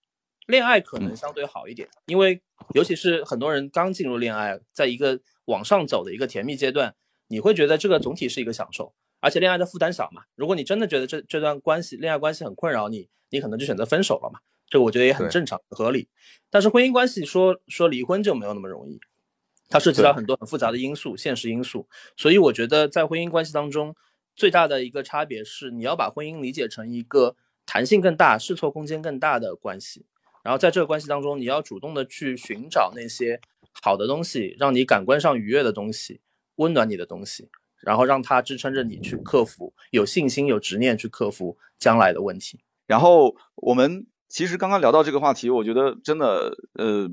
[0.50, 2.42] 恋爱可能相对好一点，因为
[2.74, 6.96] 尤其是很多人刚进入恋爱，在一个往上走的一个甜蜜阶段，
[7.28, 10.24] 你会觉得这个总体是一个享受，而且恋爱的负担小嘛。
[10.34, 14.40] 如果你真的觉得这这段关系恋爱关系很困扰你，你可能就选择分手了嘛。
[14.68, 16.10] 这个我觉得也很正常合理。
[16.50, 19.00] 但是婚姻关系说说离婚就没有那么容易，
[19.70, 21.88] 它涉及到很多很复杂的因素、现实因素。
[22.18, 23.96] 所以我觉得在婚姻关系当中，
[24.36, 27.36] 最大的一个差别是你要把婚姻理解成一个
[27.68, 30.08] 弹性更大、试错空间更大的关系。
[30.44, 33.40] 然后在这个关系当中，你要主动的去寻找那些
[33.84, 36.22] 好的东西，让你感官上愉悦的东西，
[36.56, 37.50] 温暖你的东西，
[37.82, 42.60] 然后让它支撑着你去克服，有信心、有执念去克服将来的问题。
[42.88, 47.10] 然后我们其实刚刚聊到这个话题，我觉得真的，呃，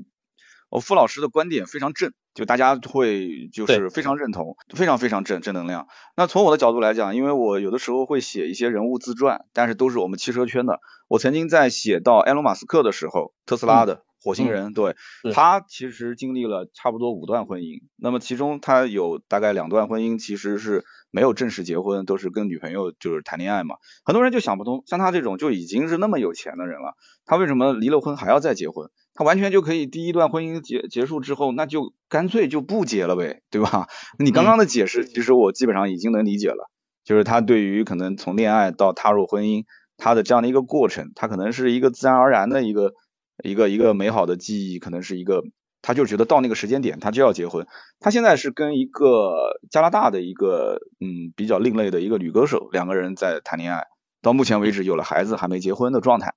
[0.69, 2.13] 我傅老师的观点非常正。
[2.33, 5.87] 就大家会就是非常认同，非常非常正正能量。
[6.15, 10.79] 那从我的角度来讲，因为我有的时候会写一些人物自传，但是都是我们汽车圈的。
[11.07, 14.95] 我曾经在写到埃隆马斯克的时候，特斯拉的火星人，对
[15.33, 17.79] 他其实经历了差不多五段婚姻。
[17.95, 23.75] 那么其中他有大概两段婚姻其实是没有正式结婚，都是跟女朋友就是谈恋爱嘛。
[24.03, 28.89] 很多人就想不通，像他这种就已经是那么有钱的人了，他为什么离了婚还要再结婚？
[29.13, 33.87] 他完全就可以第一段婚姻结结束之后，那就干脆就不结了呗，对吧？
[34.19, 36.69] 你刚刚的解释，其实我基本上已经能理解了，
[37.05, 39.63] 就是他对于可能从恋爱到踏入婚姻，
[39.97, 42.93] 他的这样的一个过程，他可能是一个自然而然的一个
[43.43, 45.43] 一个一个美好的记忆，可能是一个，
[45.81, 47.67] 他就觉得到那个时间点他就要结婚。
[47.99, 53.85] 他现在是跟一个加拿大的一个嗯比较另类的一个女歌手两个人在谈恋爱，
[54.21, 56.33] 到目前为止有了孩子还没结婚的状态。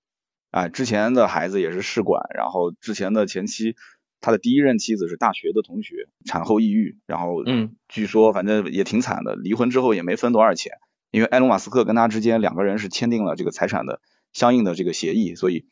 [0.51, 3.77] 哎，之前的孩子也是试管，然后之前的前妻，
[4.21, 10.73] 他的第一任妻子是大学的同学，产后抑郁，然后嗯，据说反正也挺惨的，离婚之后也没分多少钱，
[11.13, 14.01] 因为埃隆马斯克跟他之间两个人是签订了这个财产的
[14.33, 15.67] 相应的这个协议，所以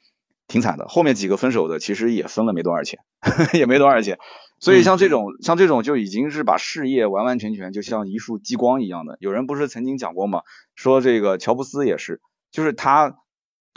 [0.48, 0.88] 挺惨的。
[0.88, 2.98] 后面几个分手的其实也分了没多少钱，
[3.54, 4.18] 也没多少钱。
[4.58, 9.16] 所以像这种像这种就已经是把事业完完全全就像一束激光一样的。
[9.20, 10.42] 有人不是曾经讲过吗？
[10.74, 12.20] 说这个乔布斯也是，
[12.50, 13.18] 就是他。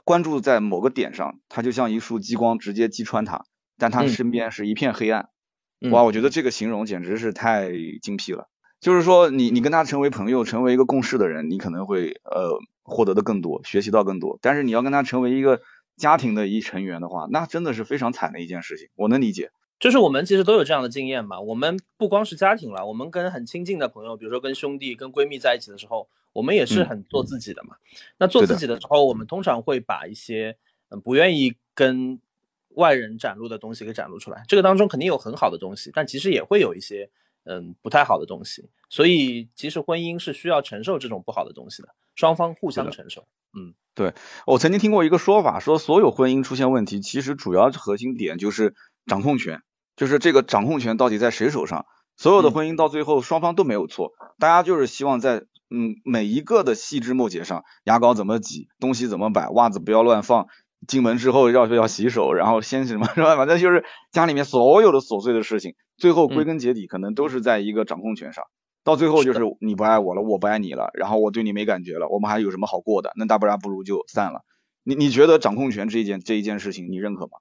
[0.04, 3.46] 关注在某个点上，他就像一束激光直接击穿他，
[3.78, 5.30] 但他身边是一片黑暗。
[5.92, 7.70] 哇，我觉得这个形容简直是太
[8.02, 8.50] 精辟了。
[8.80, 14.40] 就是说，你你跟他成为朋友，成为一个共事的人，你可能会呃获得的更多，学习到更多。
[14.42, 15.62] 但是你要跟他成为一个
[15.98, 18.90] 家庭的一成员的话，那真的是非常惨的一件事情。
[18.96, 19.52] 我能理解。
[19.80, 21.42] 就是我们其实都有这样的经验嘛。
[21.42, 27.76] 我们不光是家庭了，我们跟很亲近的朋友，比如说跟兄弟、跟闺蜜在一起的时候，我们也是很做自己的嘛。
[28.20, 30.56] 那做自己的时候，我们通常会把一些
[30.90, 32.20] 嗯不愿意跟
[32.76, 34.44] 外人展露的东西给展露出来。
[34.48, 37.10] 这个当中肯定有很好的东西，但其实也会有一些
[37.46, 38.70] 嗯不太好的东西。
[38.88, 43.26] 所以其实婚姻是需要承受这种不好的东西的，双方互相承受。
[43.58, 44.14] 嗯，对
[44.46, 48.74] 我曾经听过一个说法，说所有婚姻出现问题，其实主要核心点就是
[49.06, 49.62] 掌控权。
[49.98, 51.86] 就是这个掌控权到底在谁手上？
[52.18, 60.48] 所有的婚姻到最后双方都没有错，大家就是希望在嗯每一个的细枝末节上，牙膏怎么挤，东西怎么摆，袜子不要乱放，
[60.88, 63.36] 进门之后要不要洗手，然后先什么是吧？
[63.36, 68.46] 反正就是家里面所有的琐碎的事情，最后归根结底可能都是在一个掌控权上。
[68.84, 73.12] 到最后就是你不爱我了，我不爱你了，然后我对你没感觉了，我们还有什么好过的？
[73.16, 74.44] 那大不然不如就散了。
[74.84, 77.34] 你你觉得掌控权这一件这一件事情，你认可吗？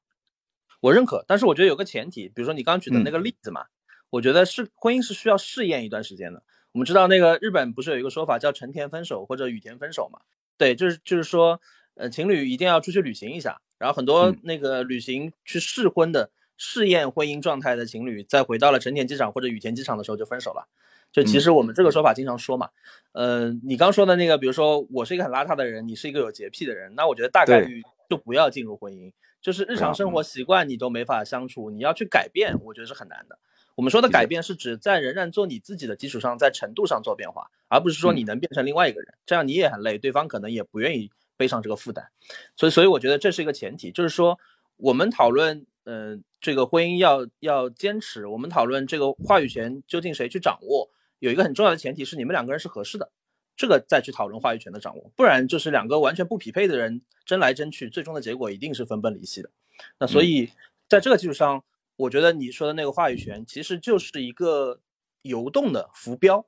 [0.81, 3.67] 我认可，但是我觉得有个前提，比如说你刚刚举的那个例子嘛，
[4.11, 6.43] 我觉得是婚姻是需要试验一段时间的。
[6.73, 10.21] 我们知道那个日本不是有一个说法叫成田分手或者羽田分手嘛？
[10.57, 11.61] 对，就是就是说，
[11.95, 20.69] 呃，情侣一定要出去旅行一下，然后很多那个旅行去试婚的试验婚姻状态的情侣，在回到了成田机场或者羽田机场的时候就分手了。
[21.13, 22.71] 就其实我们这个说法经常说嘛，
[23.13, 29.13] 呃，你刚说的那个，比如说我是一个很邋遢的人，你是一个有洁癖的人，那我觉得大概率就不要进入婚姻。
[29.43, 33.39] 就是日常生活习惯你都没法相处，你要去改变，我觉得是很难的。
[33.75, 42.11] 我们说的改变是指在仍然做你自己的基础上，在程度上做变化，而不是说你能变成另外一个人，这样你也很累，对方可能也不愿意背上这个负担。
[42.55, 44.39] 所以，所以我觉得这是一个前提，就是说
[44.77, 50.91] 我们讨论，嗯，这个婚姻要要坚持，我们讨论这个话语权究竟谁去掌握，
[51.21, 53.13] 有一个很重要的前提是你们两个人是合适的。
[53.57, 59.51] 这个再去讨论话语权的掌握，不然就是两个完全不匹配的人争来争去，最终的结果一定是分崩离析的。
[59.99, 60.51] 那所以
[60.89, 61.63] 在这个基础上，
[61.97, 64.81] 我觉得你说的那个话语权其实就是一个
[65.23, 66.47] 游动的浮标。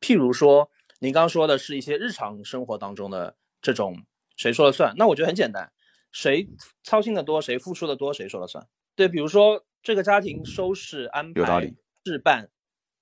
[0.00, 4.04] 譬如说，您刚刚说的是一些日常生活当中的这种
[4.36, 4.94] 谁说了算？
[4.96, 5.72] 那我觉得很简单，
[6.12, 6.48] 谁
[6.84, 8.64] 操心的多，谁付出的多，谁说了算。
[8.94, 12.50] 对，比如说这个家庭收拾安排置办，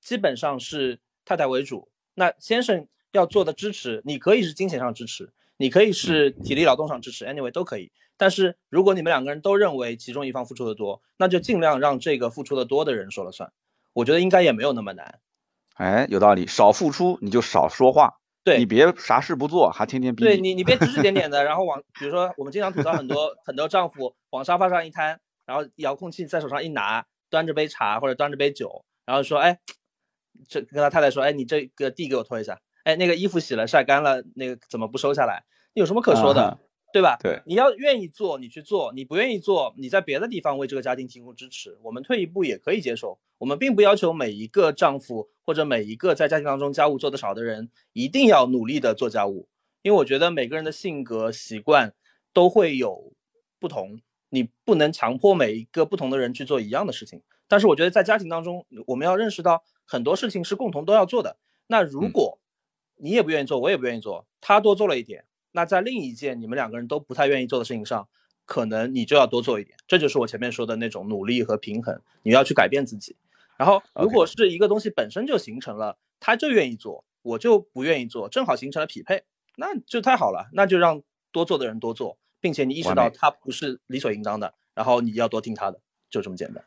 [0.04, 2.86] 基本上是太太为主，那先生。
[3.14, 7.92] 要做的支持，你可以是金钱上支持，你可以是体力劳动上支持，anyway 都可以。
[8.16, 13.52] 但是如果你们两个人都认为其中一方付出的多，那就尽量让这个付出的多的人说了算。
[13.92, 15.20] 我觉得应该也没有那么难。
[15.74, 20.24] 哎，有道理，少付出你就少说话，对你别啥事不做，还天天逼。
[20.24, 29.60] 对你，你别指指点点的， 然后往，比如说我们经常吐槽很多很多丈夫往沙发上一瘫，然后遥控器在手上一拿，端着杯茶或者端着杯酒，然后说，哎，
[30.48, 32.60] 这跟他太太说，哎，你这个地给我拖一下。
[32.84, 35.42] 哎，那个衣服洗了晒干了，那个怎么不收下来？
[35.72, 36.58] 有什么可说的，
[36.92, 37.16] 对吧？
[37.22, 41.78] 对，你要愿意做，你去做；你不愿意做，你在别的地方为这个家庭提供支持。
[41.82, 43.18] 我们退一步也可以接受。
[43.38, 49.48] 我们并不要求每一个丈夫或者每一个在家庭当中家务做得少的人一定要努力的做家务，
[49.82, 51.94] 因为我觉得每个人的性格习惯
[52.32, 53.12] 都会有
[53.58, 57.22] 不同，你不能强迫每一个不同的人去做一样的事情。
[57.48, 61.36] 但是我觉得在家庭当中，我们要认识到很多事情是共同都要做的。
[61.66, 62.38] 那如果
[62.96, 64.26] 你也不愿意做，我也不愿意做。
[64.40, 68.08] 他多做了一点，那在另一件你们两个人都不太愿意做的事情上，
[68.44, 69.76] 可能你就要多做一点。
[69.86, 72.00] 这就是我前面说的那种努力和平衡。
[72.22, 73.16] 你要去改变自己。
[73.56, 79.22] 然后，如果是一个东西本身就形成了，他就愿意做，我就不愿意做，正好形成了匹配，
[79.56, 80.50] 那就太好了。
[80.52, 85.80] 那就让多做的人多做，并且你意识到他不是理所应当的，然后你要多听他的，
[86.10, 86.64] 就这么简单。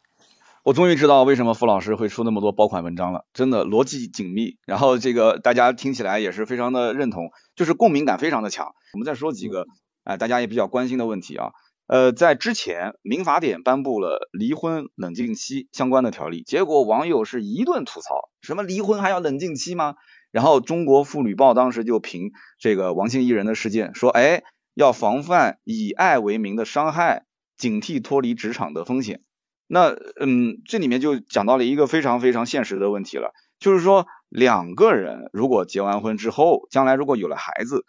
[0.67, 8.73] 我终于知道为什么傅老师会出那么多爆款文章了，真的逻辑紧密，然后这个大家听起来也是非常的认同，就是共鸣感非常的强。
[8.91, 9.65] 我们再说几个，
[10.03, 11.51] 哎，大家也比较关心的问题啊，
[11.87, 19.95] 呃，在之前民法典颁布了离婚冷静期相关的条例，结果网友是一顿吐槽，什么离婚还要冷静期吗？
[20.31, 24.43] 然后中国妇女报当时就评这个王姓艺人的事件，说，哎，
[24.73, 27.23] 要防范以爱为名的伤害，
[27.55, 29.21] 警惕脱离职场的风险。
[29.67, 29.89] 那
[30.19, 37.83] 嗯，这里面就讲到了一个非常非常现实的问题了，就是说两个人如果结完婚之后，将来如果有了孩子，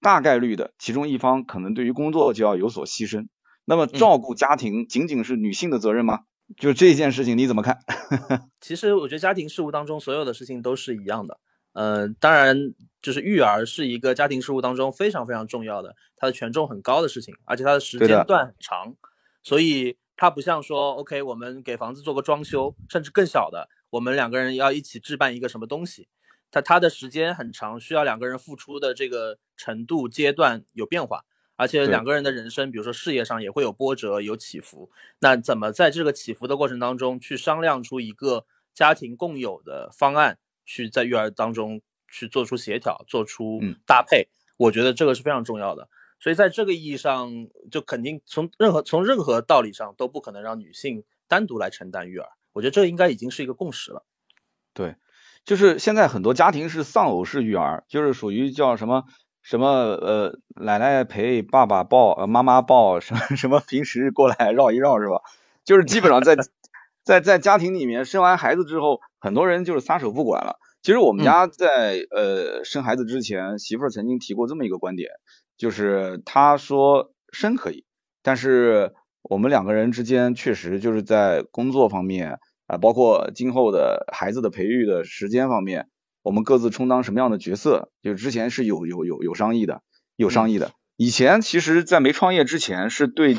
[0.00, 3.28] 大概率的其中一方可能对于工作就要有所牺牲。
[3.64, 6.20] 那么照顾家庭仅仅是女性的责任吗？
[6.56, 7.78] 就这件事情你怎么看？
[8.60, 11.38] 其实我觉得家庭事务当中所有的事情都是一样的。
[11.74, 12.56] 嗯，当然
[13.00, 18.96] 就是育儿是一个家庭事务当中非常非常重要的，它的权重很高的事情，而且它的时间段很长，
[19.44, 19.96] 所以。
[20.20, 26.08] 它不像说，OK，我们给房子做个装修，甚至更小的，我们两个人要一起置办一个什么东西，
[26.50, 31.24] 它它的时间很长，需要两个人付出的这个程度阶段有变化，
[31.56, 34.90] 而且两个人的人生，比如说事业上也会有波折、有起伏。
[35.20, 38.44] 那怎么在这个起伏的过程当中去商量出一个
[38.74, 41.80] 家庭共有的方案，去在育儿当中
[42.12, 44.28] 去做出协调、做出搭配？
[44.58, 45.88] 我觉得这个是非常重要的。
[46.20, 52.28] 所以在这个意义上，就肯定从任何从任何道理上都不可能让女性单独来承担育儿。
[52.52, 54.04] 我觉得这应该已经是一个共识了。
[54.74, 54.96] 对，
[55.44, 59.04] 就是现在很多家庭是丧偶式育儿，就是属于叫什么
[59.42, 65.22] 什么呃奶奶陪爸爸抱呃妈妈抱什么 什么平时过来绕一绕是吧？
[65.64, 66.36] 就是基本上在
[67.02, 70.58] 在在家庭里面生完孩子之后，很多人就是撒手不管了。
[70.82, 75.10] 其实我们家在呃生孩子之前，媳妇儿曾经提过这么一个观点。
[75.60, 77.84] 就是他说生可以，
[78.22, 85.90] 但是我们两个人之间确实就是在工作方面啊，包括今后的孩子的培育的时间方面，
[86.22, 89.82] 我们各自充当什么样的角色，就之前是有有有有商议的，
[90.16, 90.72] 有商议的。
[90.96, 93.36] 以前其实，在没创业之前，是对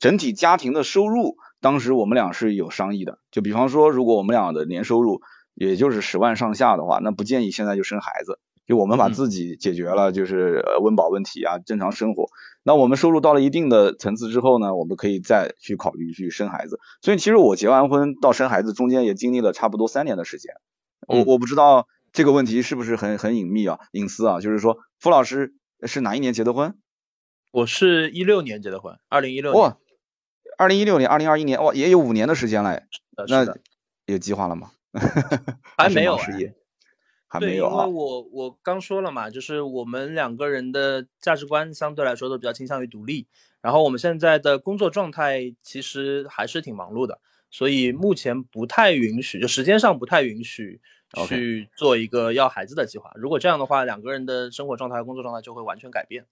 [0.00, 3.20] 整体家庭的收入，当时我们俩是有商议的。
[3.30, 5.20] 就比方说，如果我们俩的年收入
[5.54, 8.40] 也就是十万上下的话，那不建议现在就生孩子。
[8.72, 12.30] 就我们把自己解决了，就是温饱问题啊，正常生活。
[12.62, 16.80] 那我们收入到了一定的层次之后呢，我们可以再去考虑去生孩子。
[17.02, 20.54] 所以其实我结完婚到生孩子中间也经历了差不多三年的时间。
[21.06, 24.40] 我我不知道这个问题是不是很很隐秘啊，隐私啊？
[24.40, 25.52] 就是说，付老师
[25.82, 26.78] 是哪一年结的婚？
[27.50, 29.60] 我是一六年结的婚，二零一六年。
[29.60, 29.76] 哇，
[30.56, 32.80] 二零一六年，二零二一年，哇，也有五年的时间了。
[33.28, 33.44] 那
[34.06, 34.70] 有计划了吗？
[35.76, 36.16] 还没有。
[37.40, 43.26] 对，因为我我刚说了嘛，就是我们两个人的价值观相对来说都比较倾向于独立，
[43.62, 47.20] 然后我们现在的工作状态其实还是挺忙碌的，
[47.50, 50.80] 所以目前不太允许，就时间上不太允许
[51.26, 53.10] 去做一个要孩子的计划。
[53.14, 56.26] 如果这样的话，两个人的生活状态、工作状态就会完全改变。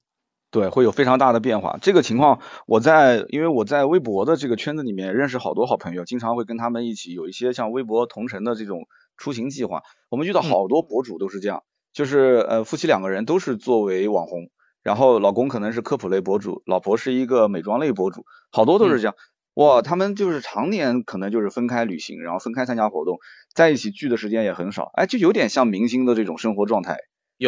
[0.50, 1.78] 对，会有非常大的变化。
[1.80, 8.86] 这个情况，我在因为我在微博的这个圈子里面认识好多好朋友，经常会跟他们一起有一些像微博同城的这种。
[9.20, 11.62] 出行计划，我们遇到好多博主都是这样，
[11.92, 14.50] 就是呃夫妻两个人都是作为网红，
[14.82, 19.14] 然后老公可能是科普类博主，老婆是一个美妆类博主，好多都是这样。
[19.54, 23.18] 哇，他们就是常年可能就是分开旅行，然后分开参加活动，
[23.52, 26.96] 在一起聚的时间也很少，哎，就有点像明星的这种生活状态，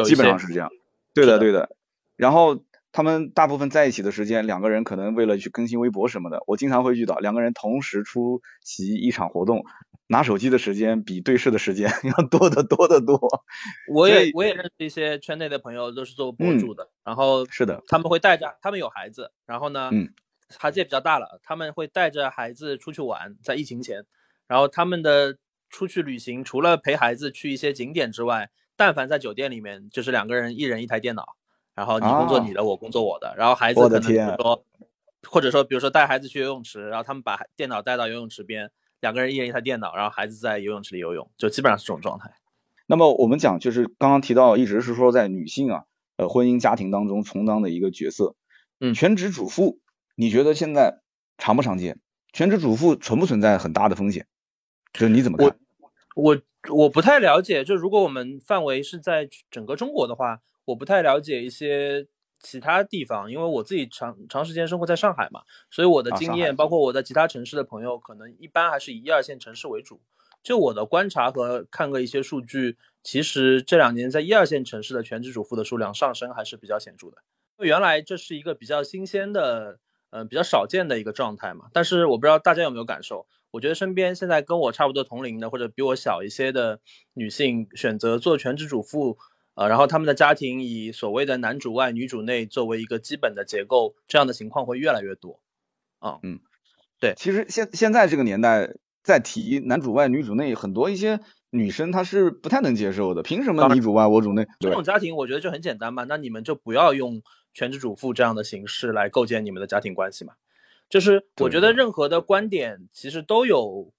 [0.04, 0.68] 基本上是这样。
[1.14, 1.74] 对的，对的。
[2.16, 2.62] 然后
[2.92, 9.64] 他们大部分在一起的时间，两个人可能为了去更新微博什么的，我经常会遇到两个人同时出席一场活动。
[10.08, 13.18] 拿手机的时间比对视的时间 要多得多得多。
[13.90, 20.12] 我也我也认识一些圈内的朋友，都是做博主的，然后是的，他们会带着他们有孩子，然后呢，嗯，
[20.58, 24.04] 孩子也比较大了，他们会带着孩子出去玩，在疫情前，
[24.46, 25.38] 然后他们的
[25.70, 31.36] 出去旅行，除了陪孩子去一些景点之外，但凡在酒店里面，就是两个人一人一台电脑，
[31.74, 34.64] 然后你工作你的，我工作我的，然后孩子可能比如说，
[35.28, 38.70] 或者说比如说带孩子去游泳池，然后他们把电脑带到游泳池边。
[39.00, 42.30] 两个人一人一台电脑，然后孩子在游泳池里游泳，就基本上是这种状态。
[42.86, 45.84] 那么我们讲，就是刚刚提到，一直是说在女性啊，
[46.18, 48.36] 呃，婚姻家庭当中充当的一个角色。
[48.78, 49.80] 嗯，全职主妇，
[50.14, 51.00] 你觉得现在
[51.36, 51.98] 常不常见？
[52.32, 54.28] 全职主妇存不存在很大的风险？
[54.92, 55.58] 就是你怎么看？
[56.14, 56.38] 我
[56.70, 57.64] 我不太了解。
[57.64, 62.06] 就如果我们范围是在整个中国的话，我不太了解一些。
[62.44, 70.00] 其他地方，因为我自己长长时间生活在上海嘛，所以我的经验，包括我在其他城市的朋友，可能一般还是以一二线城市为主。
[70.42, 77.18] 就我的观察和看过一些数据，其实这两年在一二线城市的全职主妇的数量上升还是比较显著的。
[77.58, 79.78] 原来这是一个比较新鲜的，
[80.10, 81.66] 嗯，比较少见的一个状态嘛。
[81.72, 86.80] 但是我不知道大家有没有感受，我觉得身边现在跟我差不多同龄的，或者比我小一些的
[87.14, 89.16] 女性，选择做全职主妇。
[89.54, 95.40] 呃，然后他们的家庭以所谓的男主外女主内作为一个基本的结构，这样的情况会越来越多。
[95.98, 96.40] 啊，嗯，
[96.98, 103.22] 对，其实现现在这个年代在提男主外女主内，很多一些女生她是不太能接受的。
[103.22, 104.46] 凭什么你主外我主内？
[104.58, 107.22] 这种家庭我觉得就很简单嘛，那你们就不要用
[107.52, 110.32] 全职主妇这样的形式来构建你们的家庭关系嘛。
[110.88, 113.92] 就是我觉得任何的观点其实都有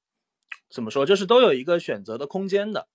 [0.70, 2.88] 怎么说，就是都有一个选择的空间的。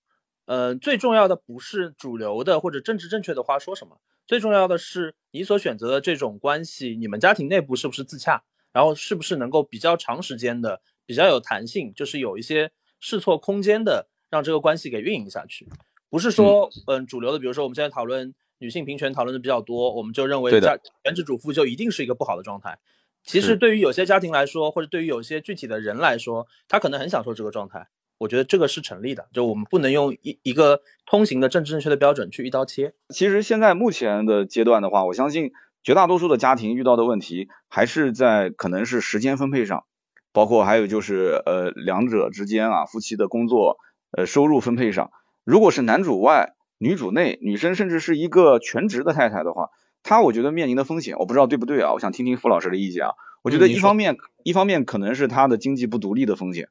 [0.49, 8.41] 呃，最重要的不是主流的或者政治正确的话说什么，最重要的是你所选择的这种关系，你们家庭内部是不是自洽，
[8.71, 15.69] 然后是不是能够比较长时间的、比较有弹性，就是有一些试错空间的，让这个关系给运营下去。
[16.09, 22.79] 不是说，嗯，主流的，比如说我们现在讨论女性平权讨论的比较多，我们就认为家全职主妇就一定是一个不好的状态。
[23.23, 27.87] 其实对于有些家庭来说，或者对于有些具体的人来说，他可能很享受这个状态。
[28.19, 32.93] 我觉得这个是成立的，就我们不能用一一个通行的政治正确的标准去一刀切。
[33.09, 35.51] 其实现在目前的阶段的话，我相信
[35.81, 39.85] 绝大多数的家庭遇到的问题还是在可能是时间分配上，
[40.33, 43.77] 包括还有就是呃两者之间啊夫妻的工作
[44.11, 45.11] 呃收入分配上。
[45.45, 49.69] 如果是男主外女主内，女生甚至是一个全职的太太的话，
[50.03, 51.93] 她我觉得面临的风险，我不知道对不对啊？
[51.93, 53.11] 我想听听傅老师的意见啊。
[53.41, 56.67] 我觉得一方面一方面可能是她的经济不独立的风险，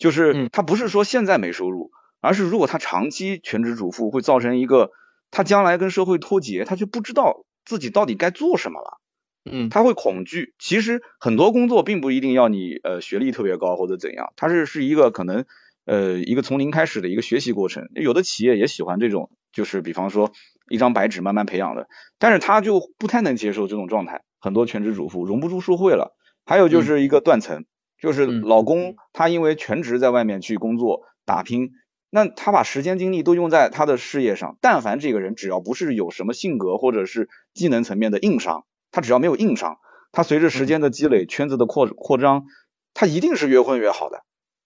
[0.00, 4.90] 就是他不是说现在没收入，而是如果他长期全职主妇，会造成一个
[5.30, 7.44] 他将来跟社会脱节，他就不知道。
[7.62, 9.00] 自己到底该做什么了？
[9.44, 10.54] 嗯，他会恐惧。
[10.58, 15.44] 其实很多工作并不一定要你呃学历特别高或者怎样，它是是一个可能
[15.84, 17.90] 呃一个从零开始的一个学习过程。
[17.94, 20.32] 有的企业也喜欢这种，就是比方说
[20.70, 21.86] 一张白纸慢慢培养的，
[22.18, 24.22] 但是他就不太能接受这种状态。
[24.40, 26.16] 很多全职主妇融不住社会了。
[26.46, 27.66] 还有就是一个断层，
[28.00, 31.72] 就是老公他因为全职在外面去工作打拼。
[32.12, 39.78] 那他把时间精力都用在他的事业上，但凡这个人只要不是有什么性格或者是技能层面的硬伤，他只要没有硬伤，
[40.10, 42.46] 他随着时间的积累，圈子的扩扩张，
[42.94, 44.24] 他一定是越混越好的。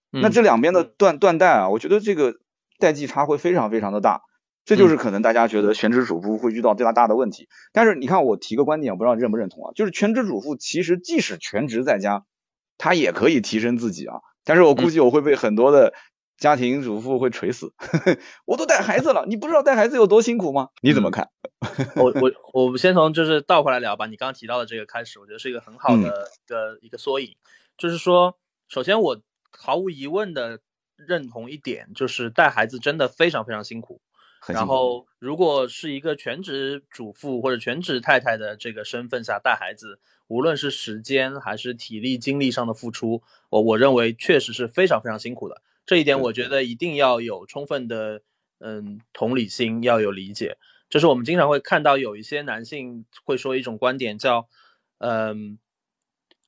[0.09, 2.35] 那这两边的断断代啊，我觉得这个
[2.79, 4.21] 代际差会非常非常的大，
[4.65, 7.47] 这就是可能大家觉得全职主妇会遇到最大大的问题。
[7.73, 12.25] 但是你看我提个观点，我不知道你认不认同啊，就是全职主妇其实即使全职在家，
[12.77, 14.19] 他也可以提升自己啊。
[14.43, 15.93] 但是我估计我会被很多的。
[16.37, 17.73] 家庭主妇会锤死，
[18.43, 20.67] 我都带孩子了，你不知道带孩子有多辛苦吗？
[20.81, 21.29] 你怎么看？
[21.95, 24.05] 我 我我们先从就是倒回来聊吧。
[24.05, 27.37] 你刚刚提到的这个开始，我觉得是一个很好的一个一个缩影。
[27.77, 29.17] 就是说，首先我
[29.57, 30.59] 毫无疑问的
[30.97, 34.01] 认同一点，就是带孩子真的非常非常辛苦。
[34.47, 45.61] 然后，如果是一个全职主妇或者全职太太的这个身份下带孩子，无论是时间还是体力精力上的付出，我我认为确实是非常非常辛苦的。
[45.85, 48.21] 这一点我觉得一定要有充分的
[48.59, 50.57] 嗯同理心，要有理解。
[50.89, 54.47] 就是我们经常会看到有一些男性会说一种观点，叫
[54.99, 55.57] 嗯，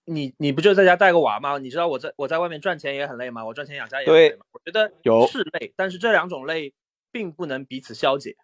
[0.06, 1.58] 你你不就在家带个娃吗？
[1.58, 3.43] 你知道我在我在外面赚钱也很累吗？
[3.45, 4.45] 我赚钱养家也很累吗？
[4.52, 6.74] 我觉得有是累，但是这两种累
[7.18, 8.36] 并不能彼此消解，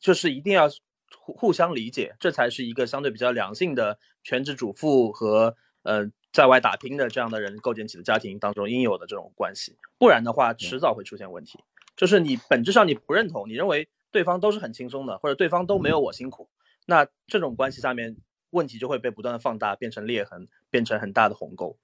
[0.00, 0.68] 就是一定要
[1.16, 6.10] 互互相理解，这才是一个相对比较良性的全职主妇和呃。
[6.32, 11.58] 在外打拼的这样的人构建起的家庭当中应有的这种关系，不然的话迟早会出现问题。
[11.96, 16.50] 就是你本质上你不认同，你认为对方都是很轻松的，或者对方都没有我辛苦，
[16.84, 18.14] 那这种关系下面
[18.50, 21.78] 问题就会被不断的放大，变成裂痕，变成很大的鸿沟。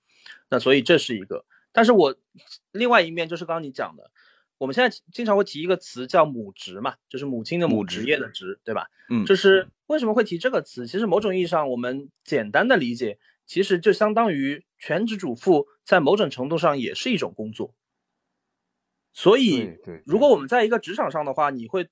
[0.50, 1.46] 那所以这是一个。
[1.72, 2.14] 但是我
[2.72, 4.10] 另外一面就是刚刚你讲的，
[4.62, 8.86] 我们现在经常会提一个词叫母职嘛，就是母亲的母职业的职，对吧？
[9.10, 10.86] 嗯，就是为什么会提这个词？
[10.86, 13.18] 其实某种意义上，我们简单的理解。
[13.44, 17.74] 其实就相当于全职主妇，在某种程度上也是一种工作。
[19.12, 21.88] 所以，如果我们在一个职场上的话，你会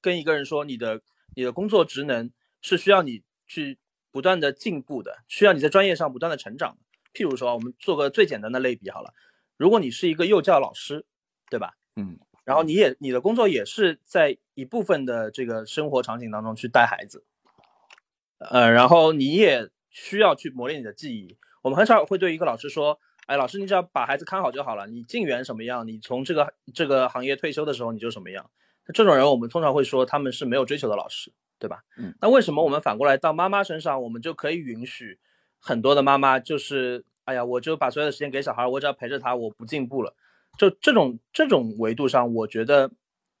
[0.00, 1.02] 跟一个人说，你的
[1.36, 3.78] 你的工作职能是需要你去
[4.10, 6.78] 不断的进步的，需要你在专业上不断的成长。
[7.12, 9.12] 譬如说，我们做个最简单的类比好了，
[9.58, 11.04] 如果你是一个幼教老师，
[11.50, 11.74] 对吧？
[11.96, 17.24] 嗯，然后你也你的工作也是在一部分的这个生活场景当中去带孩子，
[18.38, 19.70] 呃，然后你也。
[19.96, 21.36] 需要去磨练你的记忆。
[21.62, 24.88] 我们很少会对一个老师说：“哎，老师，你只要把孩子看好就好了。
[24.88, 28.50] 你进园什么样，你从这个这个行业退休的时候你就什么样。”
[28.92, 31.84] 这种人，我们通常会说他们是没有追求的老师，对吧？
[31.96, 32.12] 嗯。
[32.20, 35.20] 那为什么我们反过来到妈妈身上，我们就可以允许
[35.60, 40.12] 很多的妈妈就是，哎呀，我就把所有的时间给小孩，我只要陪着他，我不进步了。
[40.58, 42.90] 就这种这种维度上，我觉得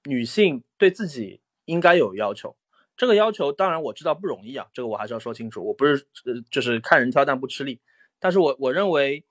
[0.04, 2.56] 女性对自己应该有要求。
[2.96, 5.64] 这个要求当然我知道不容易啊，这个我还是要说清楚。
[5.66, 7.80] 我不是呃就是看人挑担不吃力，
[8.18, 9.24] 但是我我认为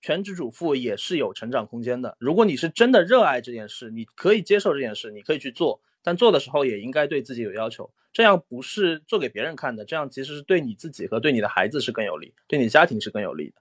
[0.00, 2.16] 全职主妇也是有成长空间的。
[2.18, 7.90] 如果你是真的热爱这件事，你可以接受这件事，你可以去做，但做的时候也应该对自己有要求。
[8.12, 13.56] 这样不是做给别人看的，这样其实是对你自己和对你的孩子是更有利，对你家庭是更有利的。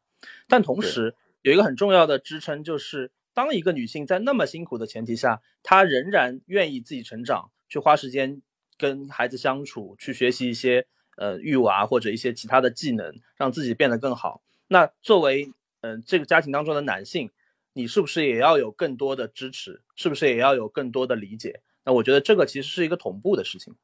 [0.48, 8.42] 但同时有一个很重要的支撑，就是当一个女性在那么辛苦的前提下，她仍然愿意自己成长，去花时间。
[8.76, 14.42] 跟孩子相处，去学习一些呃育娃或者一些其他的技能，让自己变得更好。
[14.68, 17.30] 那作为嗯这个家庭当中的男性，
[17.74, 19.84] 你是不是也要有更多的支持？
[19.96, 21.62] 是不是也要有更多的理解？
[21.86, 23.76] 那我觉得这个其实是一个同步的事情。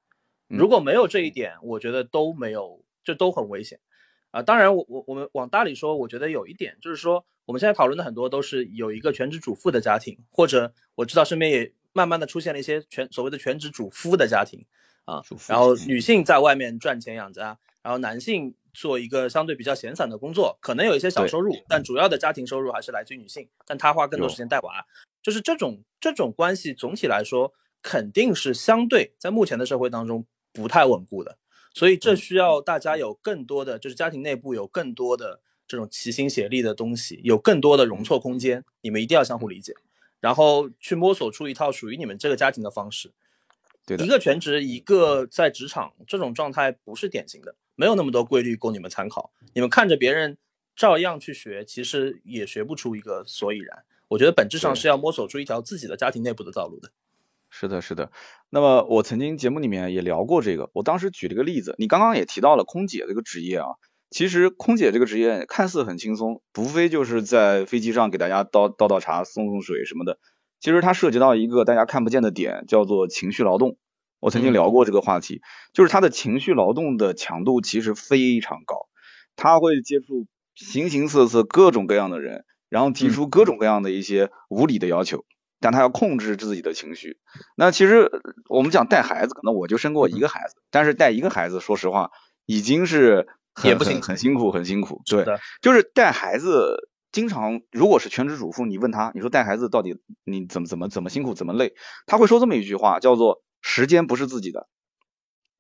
[0.48, 3.80] 如果没有这一点，我觉得都没有，这都很危险
[4.32, 4.42] 啊。
[4.42, 14.66] 当然，我我我们往大里说，我觉得有一点就是说，我们现在讨论的很多都是有一个全职主妇的家庭，或者我知道身边也慢慢的出现了一些全所谓的全职主夫的家庭。
[15.06, 24.86] 啊，然后女性在外面赚钱养家，然后男性做一个相对比较闲散的工作，可能有一些小收入，但主要的家庭收入还是来自于女性，但她花更多时间带娃，
[25.24, 27.52] 就是这种这种关系总体来说
[27.82, 30.24] 肯定是相对在目前的社会当中
[30.54, 31.40] 不太稳固的，
[31.74, 38.66] 所以这需要大家有更多的，就是家庭内部有更多的这种齐心协力的东西，有更多的容错空间。
[38.82, 39.74] 你们一定要相互理解，
[40.20, 43.12] 然后去摸索出一套属于你们这个家庭的方式。
[43.86, 49.32] 对的，一个全职，一个在职场，这种状态不是典型的，没有那么多规律供你们参考。
[49.54, 50.38] 你们看着别人
[50.76, 53.84] 照样去学，其实也学不出一个所以然。
[54.10, 56.92] 我觉得本质上是要摸索出一条自己的家庭内部的道路的。
[57.50, 58.12] 是的，是的。
[58.50, 63.68] 那么我曾经节目里面也聊过这个，我当时举了个例子，你刚刚也提到了空姐这个职业啊。
[64.12, 70.18] 其实空姐这个职业看似很轻松，无非就是在飞机上给大家倒倒倒茶、送送水什么的。
[70.60, 73.78] 其实它涉及到一个大家看不见的点，叫做情绪劳动。
[74.20, 75.42] 我曾经聊过这个话题，
[75.74, 78.90] 就是他的情绪劳动的强度其实非常高，
[79.36, 85.24] 他会接触形形色色、各种各样的人，然后提出各种各样的一些无理的要求。
[85.60, 87.18] 但他要控制自己的情绪。
[87.56, 88.10] 那其实
[88.48, 92.12] 我们讲带孩子，可能我就生过一个孩子，但是带一个孩子，说实话
[92.46, 93.28] 已经是
[93.64, 95.02] 也不行，很辛苦，很辛苦。
[95.06, 95.26] 对，
[95.62, 101.74] 就是带孩子，经常如果是全职主妇，你问他，你说带孩子到底你怎么怎么怎么辛苦，怎么累，
[102.06, 104.68] 他会说这么一句话，叫做时间不是自己的，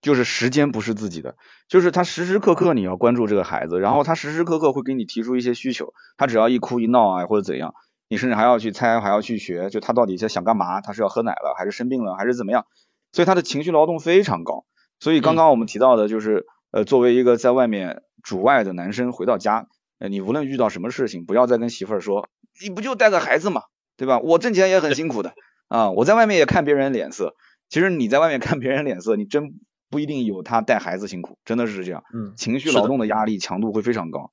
[0.01, 1.35] 就是时间不是自己的，
[1.67, 7.73] 就是他时时刻刻你要关注这个孩子，然后他时时刻刻会给你提出一些需求，他只要一哭一闹啊或者怎样。
[8.09, 10.81] 你甚至还要去猜，还要去学，就他到底在想干嘛？
[10.81, 12.65] 他是要喝奶了，还是生病了，还是怎么样？
[13.13, 14.65] 所以他的情绪劳动非常高。
[14.99, 19.67] 所以刚刚我们提到的就是，呃，作为一个在外面主外的男生回到家，
[19.99, 22.27] 呃，你无论遇到什么事情，不要再跟媳妇儿说，
[22.61, 23.61] 你不就带个孩子嘛，
[23.95, 24.19] 对吧？
[24.19, 25.33] 我挣钱也很辛苦的
[25.67, 27.35] 啊，我在外面也看别人脸色。
[27.69, 29.53] 其实你在外面看别人脸色，你真
[29.91, 32.03] 不一定有他带孩子辛苦，真的是这样。
[32.13, 34.31] 嗯，情绪劳动的压力强度会非常高。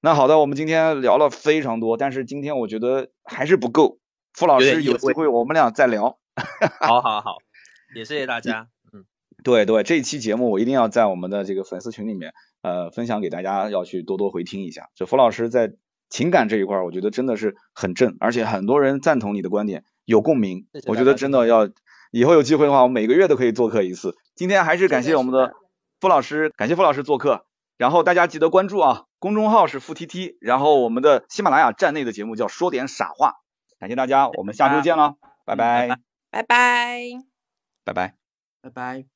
[0.00, 3.98] 那好的，我们今天聊了非常多，但是今天我觉得还是不够。
[4.32, 6.18] 傅老师有机会我们俩再聊。
[6.80, 7.38] 好好好，
[7.94, 8.68] 也谢谢大家。
[8.92, 9.04] 嗯，
[9.42, 14.90] 对对，这一期节目我一定要在我们的这个粉丝群里面呃分享给大家，要去多多回听一下。
[14.94, 15.72] 这傅老师在
[16.10, 20.66] 情感这一块，我觉得真的是很正，而且很多人赞同你的观点，有共鸣。
[20.86, 21.70] 我觉得真的要
[22.12, 24.14] 以后有机会的话，我每个月都可以做客一次。
[24.34, 25.54] 今天还是感谢我们的
[25.98, 27.46] 傅老师，感谢傅老师做客。
[27.76, 33.34] 然后大家记得关注啊，公众号是付 T T，然后我们的喜马拉雅站内的节目叫说点傻话，
[33.78, 35.98] 感谢大家，我们下周见了，拜拜，
[36.30, 37.10] 拜拜，
[37.84, 38.14] 拜拜，
[38.62, 39.15] 拜拜。